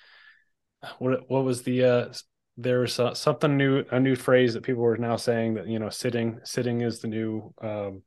what 0.97 1.29
what 1.29 1.43
was 1.43 1.63
the 1.63 1.83
uh 1.83 2.13
there's 2.57 2.99
uh, 2.99 3.13
something 3.13 3.55
new 3.55 3.85
a 3.91 3.99
new 3.99 4.15
phrase 4.15 4.53
that 4.53 4.63
people 4.63 4.81
were 4.81 4.97
now 4.97 5.15
saying 5.15 5.53
that 5.53 5.67
you 5.67 5.79
know 5.79 5.89
sitting 5.89 6.39
sitting 6.43 6.81
is 6.81 6.99
the 6.99 7.07
new 7.07 7.53
um 7.61 8.01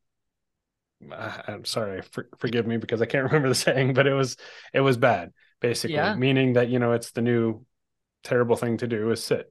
i'm 1.11 1.65
sorry 1.65 2.03
for, 2.03 2.29
forgive 2.39 2.67
me 2.67 2.77
because 2.77 3.03
i 3.03 3.07
can't 3.07 3.25
remember 3.31 3.49
the 3.49 3.55
saying 3.55 3.95
but 3.95 4.07
it 4.07 4.15
was 4.15 4.37
it 4.73 4.81
was 4.81 4.97
bad 4.97 5.33
basically. 5.63 5.95
Yeah. 5.95 6.15
meaning 6.15 6.55
that 6.55 6.69
you 6.69 6.79
know 6.79 6.93
it's 6.93 7.13
the 7.13 7.23
new 7.23 7.65
terrible 8.23 8.57
thing 8.57 8.77
to 8.79 8.87
do 8.87 9.11
is 9.11 9.25
sit. 9.25 9.51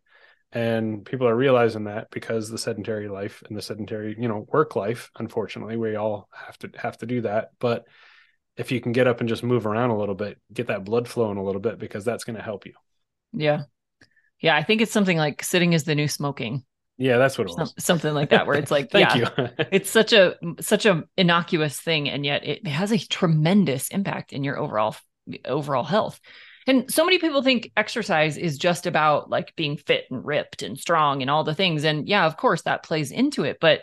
And 0.53 1.05
people 1.05 1.29
are 1.29 1.35
realizing 1.35 1.85
that 1.85 2.11
because 2.11 2.49
the 2.49 2.57
sedentary 2.57 3.07
life 3.07 3.41
and 3.47 3.57
the 3.57 3.61
sedentary 3.61 4.15
you 4.19 4.27
know 4.27 4.45
work 4.51 4.75
life 4.75 5.09
unfortunately 5.17 5.77
we 5.77 5.95
all 5.95 6.29
have 6.33 6.59
to 6.59 6.69
have 6.77 6.97
to 6.99 7.07
do 7.07 7.21
that. 7.21 7.51
But 7.57 7.85
if 8.57 8.71
you 8.71 8.81
can 8.81 8.91
get 8.91 9.07
up 9.07 9.21
and 9.21 9.29
just 9.29 9.43
move 9.43 9.65
around 9.65 9.89
a 9.89 9.97
little 9.97 10.13
bit 10.13 10.37
get 10.53 10.67
that 10.67 10.83
blood 10.83 11.07
flowing 11.07 11.37
a 11.37 11.43
little 11.43 11.61
bit 11.61 11.79
because 11.79 12.05
that's 12.05 12.25
going 12.25 12.35
to 12.35 12.43
help 12.43 12.67
you. 12.67 12.73
Yeah. 13.33 13.63
Yeah 14.39 14.55
i 14.55 14.63
think 14.63 14.81
it's 14.81 14.91
something 14.91 15.17
like 15.17 15.43
sitting 15.43 15.73
is 15.73 15.85
the 15.85 15.95
new 15.95 16.07
smoking 16.07 16.65
yeah 17.01 17.17
that's 17.17 17.37
what 17.37 17.49
it 17.49 17.55
was 17.57 17.73
something 17.77 18.13
like 18.13 18.29
that 18.29 18.47
where 18.47 18.57
it's 18.57 18.71
like 18.71 18.89
Thank 18.91 19.15
yeah 19.15 19.29
you. 19.37 19.47
it's 19.71 19.89
such 19.89 20.13
a 20.13 20.35
such 20.59 20.85
a 20.85 21.03
innocuous 21.17 21.79
thing 21.79 22.09
and 22.09 22.25
yet 22.25 22.45
it 22.45 22.67
has 22.67 22.91
a 22.91 22.97
tremendous 22.97 23.89
impact 23.89 24.33
in 24.33 24.43
your 24.43 24.57
overall 24.57 24.95
overall 25.45 25.83
health 25.83 26.19
and 26.67 26.91
so 26.91 27.03
many 27.05 27.17
people 27.17 27.41
think 27.41 27.71
exercise 27.75 28.37
is 28.37 28.57
just 28.57 28.85
about 28.85 29.29
like 29.29 29.55
being 29.55 29.77
fit 29.77 30.05
and 30.11 30.23
ripped 30.23 30.61
and 30.61 30.77
strong 30.77 31.21
and 31.21 31.29
all 31.29 31.43
the 31.43 31.55
things. 31.55 31.83
And 31.83 32.07
yeah, 32.07 32.25
of 32.25 32.37
course 32.37 32.61
that 32.63 32.83
plays 32.83 33.11
into 33.11 33.43
it. 33.43 33.57
But 33.59 33.81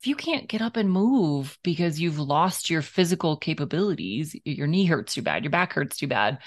if 0.00 0.06
you 0.06 0.14
can't 0.16 0.48
get 0.48 0.60
up 0.60 0.76
and 0.76 0.90
move 0.90 1.56
because 1.62 2.00
you've 2.00 2.18
lost 2.18 2.68
your 2.68 2.82
physical 2.82 3.36
capabilities, 3.36 4.36
your 4.44 4.66
knee 4.66 4.84
hurts 4.84 5.14
too 5.14 5.22
bad, 5.22 5.44
your 5.44 5.50
back 5.50 5.72
hurts 5.72 5.96
too 5.96 6.08
bad, 6.08 6.38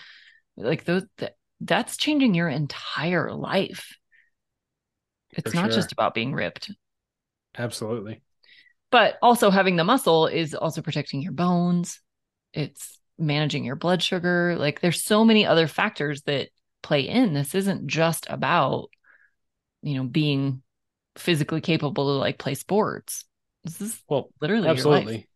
like 0.57 0.83
those, 0.83 1.03
that, 1.17 1.35
that's 1.61 1.97
changing 1.97 2.35
your 2.35 2.49
entire 2.49 3.31
life. 3.31 3.97
It's 5.37 5.51
For 5.51 5.55
not 5.55 5.67
sure. 5.67 5.77
just 5.77 5.91
about 5.91 6.13
being 6.13 6.33
ripped. 6.33 6.71
Absolutely. 7.57 8.21
But 8.91 9.17
also 9.21 9.49
having 9.49 9.75
the 9.75 9.83
muscle 9.83 10.27
is 10.27 10.53
also 10.53 10.81
protecting 10.81 11.21
your 11.21 11.33
bones. 11.33 11.99
It's 12.53 12.99
managing 13.17 13.65
your 13.65 13.75
blood 13.75 14.01
sugar. 14.01 14.55
Like 14.57 14.81
there's 14.81 15.03
so 15.03 15.25
many 15.25 15.45
other 15.45 15.67
factors 15.67 16.21
that 16.23 16.49
play 16.81 17.01
in. 17.01 17.33
This 17.33 17.55
isn't 17.55 17.87
just 17.87 18.27
about, 18.29 18.89
you 19.81 19.95
know, 19.95 20.03
being 20.03 20.61
physically 21.17 21.61
capable 21.61 22.05
to 22.05 22.19
like 22.19 22.37
play 22.37 22.53
sports. 22.55 23.25
This 23.63 23.81
is 23.81 24.01
well, 24.07 24.29
literally 24.41 24.67
absolutely. 24.67 25.27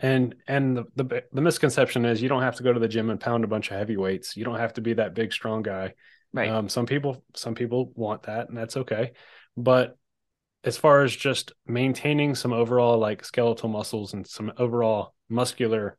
And 0.00 0.36
and 0.46 0.76
the, 0.76 0.84
the 0.96 1.24
the 1.32 1.40
misconception 1.40 2.04
is 2.04 2.22
you 2.22 2.28
don't 2.28 2.42
have 2.42 2.56
to 2.56 2.62
go 2.62 2.72
to 2.72 2.80
the 2.80 2.88
gym 2.88 3.10
and 3.10 3.20
pound 3.20 3.44
a 3.44 3.48
bunch 3.48 3.70
of 3.70 3.76
heavy 3.78 3.96
weights. 3.96 4.36
You 4.36 4.44
don't 4.44 4.58
have 4.58 4.74
to 4.74 4.80
be 4.80 4.94
that 4.94 5.14
big 5.14 5.32
strong 5.32 5.62
guy. 5.62 5.94
Right. 6.32 6.50
Um, 6.50 6.68
some 6.68 6.86
people 6.86 7.24
some 7.34 7.54
people 7.54 7.92
want 7.94 8.24
that, 8.24 8.48
and 8.48 8.56
that's 8.56 8.76
okay. 8.76 9.12
But 9.56 9.96
as 10.64 10.76
far 10.76 11.02
as 11.02 11.14
just 11.14 11.52
maintaining 11.66 12.34
some 12.34 12.52
overall 12.52 12.98
like 12.98 13.24
skeletal 13.24 13.68
muscles 13.68 14.12
and 14.12 14.26
some 14.26 14.52
overall 14.58 15.14
muscular 15.28 15.96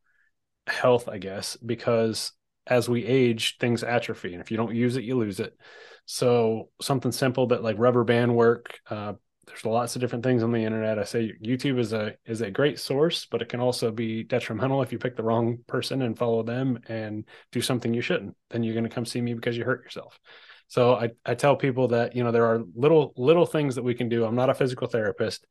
health, 0.68 1.08
I 1.08 1.18
guess, 1.18 1.58
because 1.58 2.32
as 2.68 2.88
we 2.88 3.06
age, 3.06 3.58
things 3.58 3.84
atrophy, 3.84 4.34
and 4.34 4.42
if 4.42 4.52
you 4.52 4.58
don't 4.58 4.76
use 4.76 4.96
it, 4.96 5.04
you 5.04 5.18
lose 5.18 5.40
it. 5.40 5.58
So 6.06 6.70
something 6.82 7.12
simple 7.12 7.48
that 7.48 7.64
like 7.64 7.78
rubber 7.80 8.04
band 8.04 8.36
work. 8.36 8.80
Uh, 8.90 9.14
there's 9.48 9.66
lots 9.66 9.96
of 9.96 10.02
different 10.02 10.24
things 10.24 10.44
on 10.44 10.52
the 10.52 10.64
internet. 10.64 11.00
I 11.00 11.04
say 11.04 11.34
YouTube 11.44 11.80
is 11.80 11.92
a 11.92 12.14
is 12.26 12.42
a 12.42 12.52
great 12.52 12.80
source, 12.80 13.26
but 13.26 13.42
it 13.42 13.50
can 13.50 13.60
also 13.60 13.92
be 13.92 14.24
detrimental 14.24 14.84
if 14.84 14.92
you 14.92 15.00
pick 15.00 15.16
the 15.16 15.24
wrong 15.24 15.58
person 15.66 16.04
and 16.04 16.18
follow 16.18 16.44
them 16.44 16.80
and 16.88 17.26
do 17.52 17.62
something 17.62 17.94
you 17.94 18.02
shouldn't. 18.02 18.36
Then 18.52 18.62
you're 18.62 18.76
going 18.76 18.84
to 18.84 18.94
come 18.94 19.06
see 19.06 19.22
me 19.22 19.34
because 19.34 19.58
you 19.58 19.64
hurt 19.64 19.84
yourself. 19.84 20.20
So 20.70 20.94
I, 20.94 21.10
I 21.26 21.36
tell 21.36 21.56
people 21.56 21.90
that 21.90 22.16
you 22.16 22.24
know 22.24 22.32
there 22.32 22.46
are 22.46 22.64
little 22.76 23.14
little 23.18 23.46
things 23.46 23.76
that 23.76 23.84
we 23.84 23.96
can 23.96 24.08
do. 24.08 24.24
I'm 24.24 24.36
not 24.36 24.50
a 24.50 24.56
physical 24.56 24.88
therapist. 24.88 25.46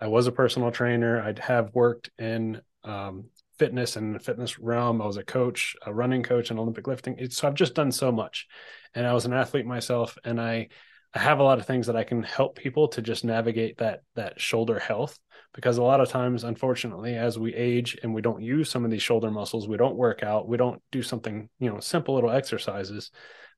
I 0.00 0.08
was 0.08 0.26
a 0.26 0.32
personal 0.32 0.72
trainer. 0.72 1.22
I 1.22 1.34
have 1.40 1.74
worked 1.74 2.10
in 2.18 2.60
um, 2.82 3.26
fitness 3.58 3.96
and 3.96 4.20
fitness 4.20 4.58
realm. 4.58 5.00
I 5.00 5.06
was 5.06 5.18
a 5.18 5.24
coach, 5.24 5.76
a 5.86 5.94
running 5.94 6.22
coach, 6.22 6.50
and 6.50 6.58
Olympic 6.58 6.88
lifting. 6.88 7.16
It's, 7.18 7.36
so 7.36 7.46
I've 7.46 7.54
just 7.54 7.74
done 7.74 7.92
so 7.92 8.10
much, 8.10 8.48
and 8.94 9.06
I 9.06 9.12
was 9.12 9.26
an 9.26 9.32
athlete 9.32 9.66
myself, 9.66 10.18
and 10.24 10.40
I 10.40 10.68
I 11.14 11.18
have 11.18 11.38
a 11.38 11.44
lot 11.44 11.58
of 11.58 11.66
things 11.66 11.86
that 11.88 11.96
I 11.96 12.04
can 12.04 12.22
help 12.22 12.56
people 12.56 12.88
to 12.88 13.02
just 13.02 13.24
navigate 13.24 13.78
that 13.78 14.00
that 14.14 14.40
shoulder 14.40 14.78
health 14.78 15.18
because 15.52 15.76
a 15.76 15.82
lot 15.82 16.00
of 16.00 16.08
times 16.08 16.44
unfortunately 16.44 17.14
as 17.14 17.38
we 17.38 17.54
age 17.54 17.98
and 18.02 18.14
we 18.14 18.22
don't 18.22 18.42
use 18.42 18.70
some 18.70 18.86
of 18.86 18.90
these 18.90 19.02
shoulder 19.02 19.30
muscles 19.30 19.68
we 19.68 19.76
don't 19.76 19.96
work 19.96 20.22
out 20.22 20.48
we 20.48 20.56
don't 20.56 20.80
do 20.90 21.02
something 21.02 21.50
you 21.58 21.70
know 21.70 21.78
simple 21.80 22.14
little 22.14 22.30
exercises 22.30 23.10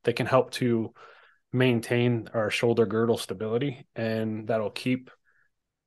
that 0.05 0.17
can 0.17 0.27
help 0.27 0.51
to 0.53 0.93
maintain 1.53 2.29
our 2.35 2.51
shoulder 2.51 2.87
girdle 2.87 3.17
stability 3.17 3.87
and 3.95 4.49
that'll 4.49 4.71
keep 4.71 5.11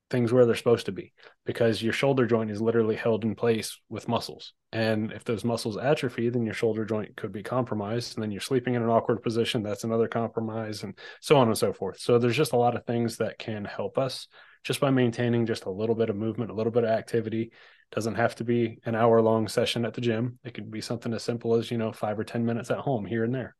things 0.10 0.32
where 0.32 0.46
they're 0.46 0.56
supposed 0.56 0.86
to 0.86 0.92
be 0.92 1.12
because 1.46 1.82
your 1.84 1.94
shoulder 1.94 2.26
joint 2.26 2.50
is 2.50 2.62
literally 2.62 2.96
held 2.96 3.26
in 3.26 3.36
place 3.36 3.80
with 3.90 4.08
muscles. 4.08 4.54
And 4.72 5.12
if 5.12 5.24
those 5.24 5.44
muscles 5.44 5.78
atrophy, 5.78 6.30
then 6.30 6.46
your 6.46 6.54
shoulder 6.54 6.86
joint 6.86 7.16
could 7.18 7.32
be 7.32 7.44
compromised. 7.44 8.16
And 8.16 8.24
then 8.24 8.32
you're 8.32 8.42
sleeping 8.42 8.76
in 8.76 8.84
an 8.84 8.90
awkward 8.90 9.22
position. 9.22 9.64
That's 9.64 9.84
another 9.84 10.08
compromise, 10.08 10.84
and 10.84 10.98
so 11.22 11.38
on 11.38 11.48
and 11.48 11.58
so 11.58 11.74
forth. 11.74 12.00
So 12.00 12.20
there's 12.20 12.38
just 12.38 12.54
a 12.54 12.58
lot 12.58 12.76
of 12.76 12.86
things 12.86 13.18
that 13.18 13.38
can 13.38 13.66
help 13.66 13.98
us 13.98 14.28
just 14.64 14.80
by 14.80 14.92
maintaining 14.92 15.46
just 15.46 15.66
a 15.66 15.72
little 15.72 15.96
bit 15.96 16.10
of 16.10 16.16
movement, 16.16 16.52
a 16.52 16.54
little 16.54 16.72
bit 16.72 16.84
of 16.84 16.90
activity. 16.90 17.52
Doesn't 17.92 18.16
have 18.16 18.36
to 18.36 18.44
be 18.44 18.80
an 18.86 18.96
hour 18.96 19.22
long 19.22 19.48
session 19.48 19.86
at 19.86 19.94
the 19.94 20.02
gym. 20.02 20.40
It 20.44 20.54
could 20.54 20.70
be 20.70 20.82
something 20.82 21.14
as 21.14 21.24
simple 21.24 21.56
as, 21.56 21.72
you 21.72 21.78
know, 21.78 21.94
five 21.94 22.20
or 22.20 22.26
10 22.26 22.46
minutes 22.46 22.70
at 22.72 22.80
home 22.80 23.06
here 23.06 23.24
and 23.24 23.34
there. 23.34 23.56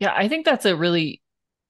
Yeah, 0.00 0.12
I 0.16 0.28
think 0.28 0.44
that's 0.44 0.64
a 0.64 0.74
really 0.74 1.22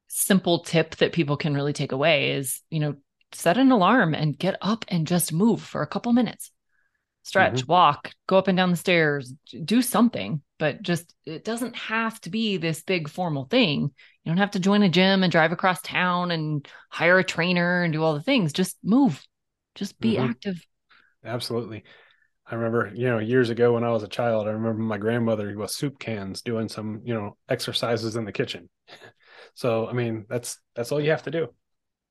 simple 0.08 0.60
tip 0.60 0.96
that 0.96 1.12
people 1.12 1.36
can 1.36 1.54
really 1.54 1.72
take 1.72 1.92
away 1.92 2.32
is, 2.32 2.60
you 2.70 2.80
know, 2.80 2.94
set 3.32 3.58
an 3.58 3.70
alarm 3.70 4.14
and 4.14 4.38
get 4.38 4.56
up 4.62 4.84
and 4.88 5.06
just 5.06 5.32
move 5.32 5.62
for 5.62 5.82
a 5.82 5.86
couple 5.86 6.12
minutes. 6.12 6.50
Stretch, 7.22 7.60
mm-hmm. 7.60 7.72
walk, 7.72 8.12
go 8.26 8.38
up 8.38 8.48
and 8.48 8.56
down 8.56 8.70
the 8.70 8.76
stairs, 8.76 9.32
do 9.64 9.82
something, 9.82 10.40
but 10.58 10.82
just 10.82 11.14
it 11.26 11.44
doesn't 11.44 11.76
have 11.76 12.18
to 12.22 12.30
be 12.30 12.56
this 12.56 12.82
big 12.82 13.08
formal 13.08 13.44
thing. 13.44 13.82
You 14.24 14.30
don't 14.30 14.38
have 14.38 14.52
to 14.52 14.60
join 14.60 14.82
a 14.82 14.88
gym 14.88 15.22
and 15.22 15.30
drive 15.30 15.52
across 15.52 15.82
town 15.82 16.30
and 16.30 16.66
hire 16.88 17.18
a 17.18 17.24
trainer 17.24 17.82
and 17.82 17.92
do 17.92 18.02
all 18.02 18.14
the 18.14 18.22
things. 18.22 18.52
Just 18.52 18.78
move. 18.82 19.22
Just 19.74 20.00
be 20.00 20.14
mm-hmm. 20.14 20.30
active. 20.30 20.64
Absolutely. 21.24 21.84
I 22.50 22.54
remember, 22.56 22.90
you 22.94 23.06
know, 23.06 23.18
years 23.18 23.50
ago 23.50 23.74
when 23.74 23.84
I 23.84 23.90
was 23.90 24.02
a 24.02 24.08
child, 24.08 24.48
I 24.48 24.50
remember 24.50 24.82
my 24.82 24.98
grandmother 24.98 25.56
with 25.56 25.70
soup 25.70 25.98
cans 25.98 26.42
doing 26.42 26.68
some, 26.68 27.02
you 27.04 27.14
know, 27.14 27.36
exercises 27.48 28.16
in 28.16 28.24
the 28.24 28.32
kitchen. 28.32 28.68
so, 29.54 29.86
I 29.88 29.92
mean, 29.92 30.26
that's 30.28 30.58
that's 30.74 30.90
all 30.90 31.00
you 31.00 31.10
have 31.10 31.22
to 31.24 31.30
do. 31.30 31.48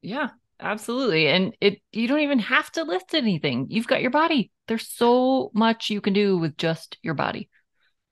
Yeah, 0.01 0.29
Absolutely. 0.61 1.27
And 1.27 1.55
it 1.61 1.81
you 1.91 2.07
don't 2.07 2.19
even 2.19 2.39
have 2.39 2.71
to 2.73 2.83
lift 2.83 3.13
anything. 3.13 3.67
You've 3.69 3.87
got 3.87 4.01
your 4.01 4.11
body. 4.11 4.51
There's 4.67 4.89
so 4.89 5.51
much 5.53 5.89
you 5.89 6.01
can 6.01 6.13
do 6.13 6.37
with 6.37 6.57
just 6.57 6.97
your 7.01 7.13
body. 7.13 7.49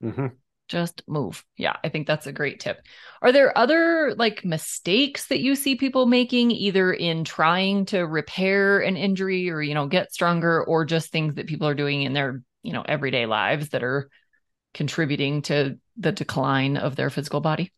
Mm-hmm. 0.01 0.27
Just 0.67 1.01
move. 1.07 1.45
Yeah, 1.55 1.77
I 1.83 1.89
think 1.89 2.07
that's 2.07 2.27
a 2.27 2.33
great 2.33 2.59
tip. 2.59 2.81
Are 3.21 3.31
there 3.31 3.57
other 3.57 4.13
like 4.17 4.43
mistakes 4.43 5.27
that 5.27 5.39
you 5.39 5.55
see 5.55 5.75
people 5.75 6.05
making 6.05 6.51
either 6.51 6.91
in 6.91 7.23
trying 7.23 7.85
to 7.85 8.01
repair 8.01 8.79
an 8.79 8.97
injury 8.97 9.49
or 9.49 9.61
you 9.61 9.73
know 9.73 9.87
get 9.87 10.11
stronger 10.11 10.63
or 10.63 10.83
just 10.83 11.11
things 11.11 11.35
that 11.35 11.47
people 11.47 11.67
are 11.67 11.73
doing 11.73 12.01
in 12.01 12.13
their, 12.13 12.41
you 12.63 12.73
know, 12.73 12.83
everyday 12.85 13.25
lives 13.25 13.69
that 13.69 13.83
are 13.83 14.09
contributing 14.73 15.41
to 15.43 15.79
the 15.97 16.11
decline 16.11 16.77
of 16.77 16.95
their 16.95 17.09
physical 17.09 17.39
body? 17.39 17.71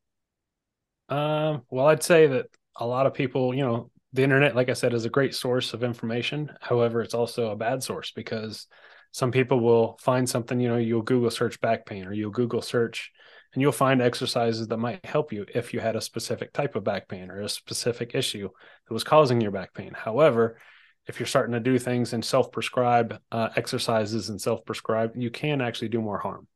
Um, 1.10 1.64
well, 1.70 1.88
I'd 1.88 2.04
say 2.04 2.28
that 2.28 2.48
a 2.76 2.86
lot 2.86 3.06
of 3.06 3.14
people, 3.14 3.54
you 3.54 3.64
know, 3.64 3.92
the 4.14 4.24
internet, 4.24 4.56
like 4.56 4.70
I 4.70 4.74
said, 4.74 4.94
is 4.94 5.06
a 5.06 5.10
great 5.10 5.36
source 5.36 5.74
of 5.74 5.84
information. 5.84 6.52
However, 6.60 7.02
it's 7.02 7.14
also 7.14 7.52
a 7.52 7.56
bad 7.56 7.84
source 7.84 8.12
because 8.12 8.68
some 9.12 9.32
people 9.32 9.60
will 9.60 9.98
find 10.02 10.30
something, 10.30 10.60
you 10.60 10.70
know, 10.70 10.78
you'll 10.78 11.02
Google 11.02 11.32
search 11.32 11.60
back 11.62 11.86
pain 11.86 12.06
or 12.06 12.14
you'll 12.14 12.32
Google 12.32 12.62
search 12.62 13.12
and 13.54 13.62
you'll 13.62 13.72
find 13.72 14.02
exercises 14.02 14.68
that 14.68 14.78
might 14.78 15.04
help 15.06 15.34
you 15.34 15.46
if 15.54 15.74
you 15.74 15.80
had 15.80 15.96
a 15.96 16.02
specific 16.02 16.54
type 16.54 16.76
of 16.76 16.84
back 16.84 17.08
pain 17.08 17.32
or 17.32 17.42
a 17.42 17.50
specific 17.50 18.14
issue 18.14 18.50
that 18.88 18.94
was 18.94 19.04
causing 19.04 19.42
your 19.42 19.52
back 19.52 19.74
pain. 19.74 19.94
However, 19.96 20.60
if 21.08 21.20
you're 21.20 21.28
starting 21.28 21.54
to 21.54 21.60
do 21.60 21.80
things 21.80 22.14
and 22.14 22.24
self 22.24 22.52
prescribe 22.52 23.20
uh, 23.32 23.50
exercises 23.56 24.30
and 24.30 24.40
self 24.40 24.64
prescribe, 24.66 25.14
you 25.16 25.32
can 25.32 25.62
actually 25.62 25.90
do 25.90 26.02
more 26.02 26.20
harm. 26.20 26.48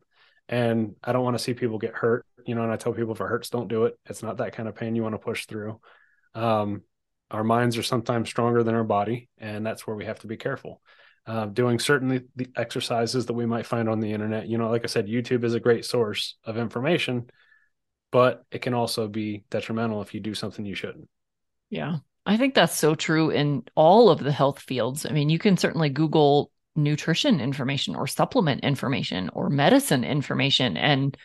And 0.47 0.95
I 1.03 1.13
don't 1.13 1.23
want 1.23 1.35
to 1.37 1.43
see 1.43 1.53
people 1.55 1.79
get 1.79 1.95
hurt, 1.95 2.25
you 2.45 2.53
know, 2.53 2.61
and 2.61 2.71
I 2.71 2.75
tell 2.75 2.93
people 2.93 3.13
if 3.13 3.21
it 3.21 3.27
hurts, 3.27 3.49
don't 3.49 3.67
do 3.67 3.85
it. 3.85 3.97
It's 4.05 4.21
not 4.21 4.37
that 4.37 4.53
kind 4.53 4.69
of 4.69 4.75
pain 4.75 4.95
you 4.95 5.01
want 5.01 5.15
to 5.15 5.19
push 5.19 5.47
through. 5.47 5.79
Um, 6.35 6.83
our 7.31 7.43
minds 7.43 7.77
are 7.77 7.83
sometimes 7.83 8.29
stronger 8.29 8.61
than 8.61 8.75
our 8.75 8.83
body, 8.83 9.29
and 9.39 9.65
that's 9.65 9.87
where 9.87 9.95
we 9.95 10.05
have 10.05 10.19
to 10.19 10.27
be 10.27 10.37
careful. 10.37 10.81
Uh, 11.25 11.45
doing 11.45 11.79
certain 11.79 12.27
the 12.35 12.47
exercises 12.57 13.27
that 13.27 13.33
we 13.33 13.45
might 13.45 13.65
find 13.65 13.87
on 13.87 14.01
the 14.01 14.11
internet. 14.11 14.47
You 14.47 14.57
know, 14.57 14.69
like 14.69 14.83
I 14.83 14.87
said, 14.87 15.07
YouTube 15.07 15.45
is 15.45 15.53
a 15.53 15.59
great 15.59 15.85
source 15.85 16.35
of 16.43 16.57
information, 16.57 17.29
but 18.11 18.43
it 18.51 18.61
can 18.61 18.73
also 18.73 19.07
be 19.07 19.45
detrimental 19.49 20.01
if 20.01 20.13
you 20.13 20.19
do 20.19 20.33
something 20.33 20.65
you 20.65 20.75
shouldn't. 20.75 21.07
Yeah. 21.69 21.99
I 22.25 22.35
think 22.35 22.55
that's 22.55 22.75
so 22.75 22.93
true 22.93 23.29
in 23.29 23.63
all 23.75 24.09
of 24.09 24.19
the 24.19 24.33
health 24.33 24.59
fields. 24.59 25.05
I 25.05 25.11
mean, 25.11 25.29
you 25.29 25.39
can 25.39 25.55
certainly 25.55 25.89
Google 25.89 26.51
nutrition 26.75 27.39
information 27.39 27.95
or 27.95 28.07
supplement 28.07 28.63
information 28.63 29.29
or 29.29 29.49
medicine 29.49 30.03
information 30.03 30.75
and 30.75 31.15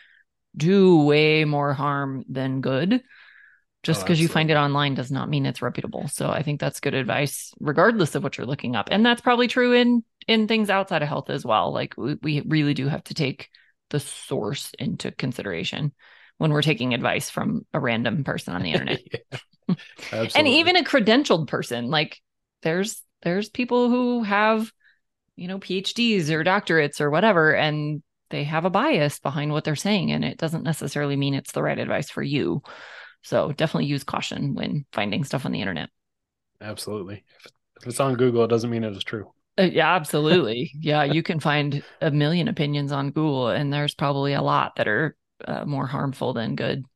do 0.56 1.02
way 1.02 1.44
more 1.44 1.72
harm 1.72 2.24
than 2.28 2.60
good. 2.60 3.02
Just 3.84 4.02
because 4.02 4.18
oh, 4.18 4.22
you 4.22 4.28
find 4.28 4.50
it 4.50 4.56
online 4.56 4.94
does 4.94 5.10
not 5.10 5.28
mean 5.28 5.46
it's 5.46 5.62
reputable. 5.62 6.08
So 6.08 6.28
I 6.30 6.42
think 6.42 6.60
that's 6.60 6.80
good 6.80 6.94
advice, 6.94 7.52
regardless 7.60 8.14
of 8.14 8.24
what 8.24 8.36
you're 8.36 8.46
looking 8.46 8.74
up. 8.74 8.88
And 8.90 9.06
that's 9.06 9.20
probably 9.20 9.46
true 9.46 9.72
in 9.72 10.02
in 10.26 10.48
things 10.48 10.68
outside 10.68 11.02
of 11.02 11.08
health 11.08 11.30
as 11.30 11.44
well. 11.44 11.72
Like 11.72 11.94
we, 11.96 12.16
we 12.20 12.40
really 12.40 12.74
do 12.74 12.88
have 12.88 13.04
to 13.04 13.14
take 13.14 13.48
the 13.90 14.00
source 14.00 14.72
into 14.78 15.12
consideration 15.12 15.92
when 16.38 16.52
we're 16.52 16.62
taking 16.62 16.92
advice 16.92 17.30
from 17.30 17.66
a 17.72 17.80
random 17.80 18.24
person 18.24 18.54
on 18.54 18.62
the 18.62 18.72
internet. 18.72 19.00
and 20.34 20.48
even 20.48 20.76
a 20.76 20.84
credentialed 20.84 21.46
person. 21.46 21.88
Like 21.88 22.20
there's 22.62 23.00
there's 23.22 23.48
people 23.48 23.90
who 23.90 24.22
have, 24.22 24.72
you 25.36 25.48
know, 25.48 25.58
PhDs 25.58 26.30
or 26.30 26.44
doctorates 26.44 27.00
or 27.00 27.10
whatever, 27.10 27.54
and 27.54 28.02
they 28.30 28.44
have 28.44 28.64
a 28.64 28.70
bias 28.70 29.18
behind 29.18 29.52
what 29.52 29.64
they're 29.64 29.76
saying. 29.76 30.12
And 30.12 30.24
it 30.24 30.38
doesn't 30.38 30.64
necessarily 30.64 31.16
mean 31.16 31.34
it's 31.34 31.52
the 31.52 31.62
right 31.62 31.78
advice 31.78 32.10
for 32.10 32.22
you. 32.22 32.62
So 33.28 33.52
definitely 33.52 33.84
use 33.84 34.04
caution 34.04 34.54
when 34.54 34.86
finding 34.90 35.22
stuff 35.22 35.44
on 35.44 35.52
the 35.52 35.60
internet. 35.60 35.90
Absolutely. 36.62 37.24
If 37.78 37.86
it's 37.86 38.00
on 38.00 38.14
Google, 38.14 38.42
it 38.44 38.48
doesn't 38.48 38.70
mean 38.70 38.84
it 38.84 38.96
is 38.96 39.04
true. 39.04 39.30
Uh, 39.58 39.64
yeah, 39.64 39.94
absolutely. 39.94 40.72
yeah, 40.80 41.04
you 41.04 41.22
can 41.22 41.38
find 41.38 41.82
a 42.00 42.10
million 42.10 42.48
opinions 42.48 42.90
on 42.90 43.10
Google, 43.10 43.48
and 43.48 43.70
there's 43.70 43.94
probably 43.94 44.32
a 44.32 44.40
lot 44.40 44.76
that 44.76 44.88
are 44.88 45.14
uh, 45.44 45.66
more 45.66 45.86
harmful 45.86 46.32
than 46.32 46.56
good. 46.56 46.86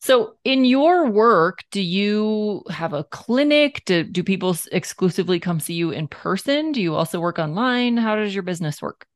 So, 0.00 0.34
in 0.42 0.64
your 0.64 1.08
work, 1.08 1.60
do 1.70 1.80
you 1.80 2.64
have 2.68 2.92
a 2.92 3.04
clinic? 3.04 3.84
Do, 3.86 4.02
do 4.02 4.24
people 4.24 4.56
exclusively 4.72 5.38
come 5.38 5.60
see 5.60 5.74
you 5.74 5.92
in 5.92 6.08
person? 6.08 6.72
Do 6.72 6.82
you 6.82 6.96
also 6.96 7.20
work 7.20 7.38
online? 7.38 7.96
How 7.98 8.16
does 8.16 8.34
your 8.34 8.42
business 8.42 8.82
work? 8.82 9.06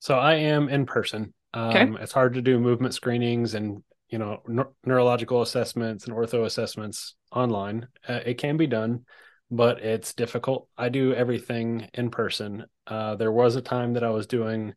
So, 0.00 0.18
I 0.18 0.34
am 0.34 0.68
in 0.68 0.84
person. 0.84 1.32
Um, 1.54 1.68
okay. 1.70 2.02
It's 2.02 2.12
hard 2.12 2.34
to 2.34 2.42
do 2.42 2.60
movement 2.60 2.92
screenings 2.92 3.54
and 3.54 3.82
you 4.12 4.18
know 4.18 4.42
neurological 4.84 5.42
assessments 5.42 6.06
and 6.06 6.14
ortho 6.14 6.44
assessments 6.44 7.14
online. 7.32 7.88
Uh, 8.06 8.20
it 8.24 8.34
can 8.34 8.58
be 8.58 8.66
done, 8.66 9.06
but 9.50 9.80
it's 9.82 10.12
difficult. 10.12 10.68
I 10.76 10.90
do 10.90 11.14
everything 11.14 11.88
in 11.94 12.10
person. 12.10 12.66
Uh, 12.86 13.16
there 13.16 13.32
was 13.32 13.56
a 13.56 13.62
time 13.62 13.94
that 13.94 14.04
I 14.04 14.10
was 14.10 14.26
doing 14.26 14.74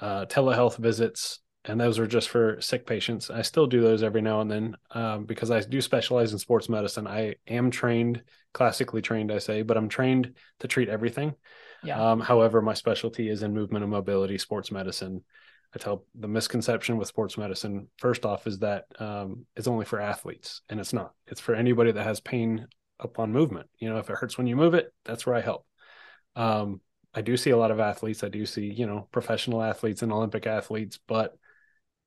uh, 0.00 0.26
telehealth 0.26 0.76
visits 0.76 1.40
and 1.64 1.80
those 1.80 1.98
were 1.98 2.06
just 2.06 2.28
for 2.28 2.60
sick 2.60 2.86
patients. 2.86 3.28
I 3.28 3.42
still 3.42 3.66
do 3.66 3.80
those 3.80 4.04
every 4.04 4.22
now 4.22 4.40
and 4.40 4.50
then 4.50 4.76
um, 4.92 5.24
because 5.24 5.50
I 5.50 5.60
do 5.60 5.80
specialize 5.80 6.32
in 6.32 6.38
sports 6.38 6.68
medicine. 6.68 7.08
I 7.08 7.34
am 7.48 7.72
trained, 7.72 8.22
classically 8.54 9.02
trained, 9.02 9.32
I 9.32 9.38
say, 9.38 9.62
but 9.62 9.76
I'm 9.76 9.88
trained 9.88 10.36
to 10.60 10.68
treat 10.68 10.88
everything. 10.88 11.34
Yeah. 11.82 12.00
Um, 12.00 12.20
however, 12.20 12.62
my 12.62 12.74
specialty 12.74 13.28
is 13.28 13.42
in 13.42 13.52
movement 13.52 13.82
and 13.82 13.90
mobility, 13.90 14.38
sports 14.38 14.70
medicine. 14.70 15.24
I 15.76 15.78
tell 15.78 16.06
the 16.14 16.26
misconception 16.26 16.96
with 16.96 17.06
sports 17.06 17.36
medicine 17.36 17.88
first 17.98 18.24
off 18.24 18.46
is 18.46 18.60
that 18.60 18.86
um, 18.98 19.44
it's 19.56 19.68
only 19.68 19.84
for 19.84 20.00
athletes, 20.00 20.62
and 20.70 20.80
it's 20.80 20.94
not. 20.94 21.12
It's 21.26 21.40
for 21.40 21.54
anybody 21.54 21.92
that 21.92 22.02
has 22.02 22.18
pain 22.18 22.66
upon 22.98 23.30
movement. 23.30 23.68
You 23.78 23.90
know, 23.90 23.98
if 23.98 24.08
it 24.08 24.16
hurts 24.16 24.38
when 24.38 24.46
you 24.46 24.56
move 24.56 24.72
it, 24.72 24.90
that's 25.04 25.26
where 25.26 25.34
I 25.34 25.42
help. 25.42 25.66
Um, 26.34 26.80
I 27.12 27.20
do 27.20 27.36
see 27.36 27.50
a 27.50 27.58
lot 27.58 27.70
of 27.70 27.78
athletes. 27.78 28.24
I 28.24 28.30
do 28.30 28.46
see, 28.46 28.72
you 28.72 28.86
know, 28.86 29.06
professional 29.12 29.62
athletes 29.62 30.00
and 30.00 30.10
Olympic 30.12 30.46
athletes, 30.46 30.98
but 31.06 31.36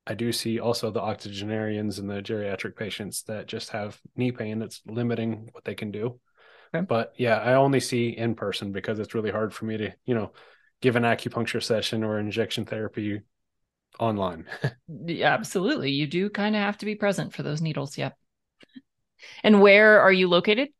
I 0.04 0.14
do 0.14 0.32
see 0.32 0.58
also 0.58 0.90
the 0.90 1.00
octogenarians 1.00 2.00
and 2.00 2.10
the 2.10 2.22
geriatric 2.22 2.74
patients 2.74 3.22
that 3.28 3.46
just 3.46 3.70
have 3.70 4.00
knee 4.16 4.32
pain 4.32 4.58
that's 4.58 4.82
limiting 4.84 5.48
what 5.52 5.64
they 5.64 5.76
can 5.76 5.92
do. 5.92 6.18
Okay. 6.74 6.84
But 6.84 7.14
yeah, 7.16 7.38
I 7.38 7.54
only 7.54 7.78
see 7.78 8.08
in 8.08 8.34
person 8.34 8.72
because 8.72 8.98
it's 8.98 9.14
really 9.14 9.30
hard 9.30 9.54
for 9.54 9.64
me 9.64 9.76
to, 9.76 9.92
you 10.06 10.16
know, 10.16 10.32
give 10.80 10.96
an 10.96 11.04
acupuncture 11.04 11.62
session 11.62 12.02
or 12.02 12.18
injection 12.18 12.64
therapy 12.64 13.20
online. 14.00 14.46
yeah, 15.06 15.32
absolutely. 15.32 15.92
You 15.92 16.08
do 16.08 16.30
kind 16.30 16.56
of 16.56 16.62
have 16.62 16.78
to 16.78 16.86
be 16.86 16.96
present 16.96 17.32
for 17.32 17.44
those 17.44 17.60
needles. 17.60 17.96
Yep. 17.96 18.16
And 19.44 19.60
where 19.62 20.00
are 20.00 20.12
you 20.12 20.28
located? 20.28 20.70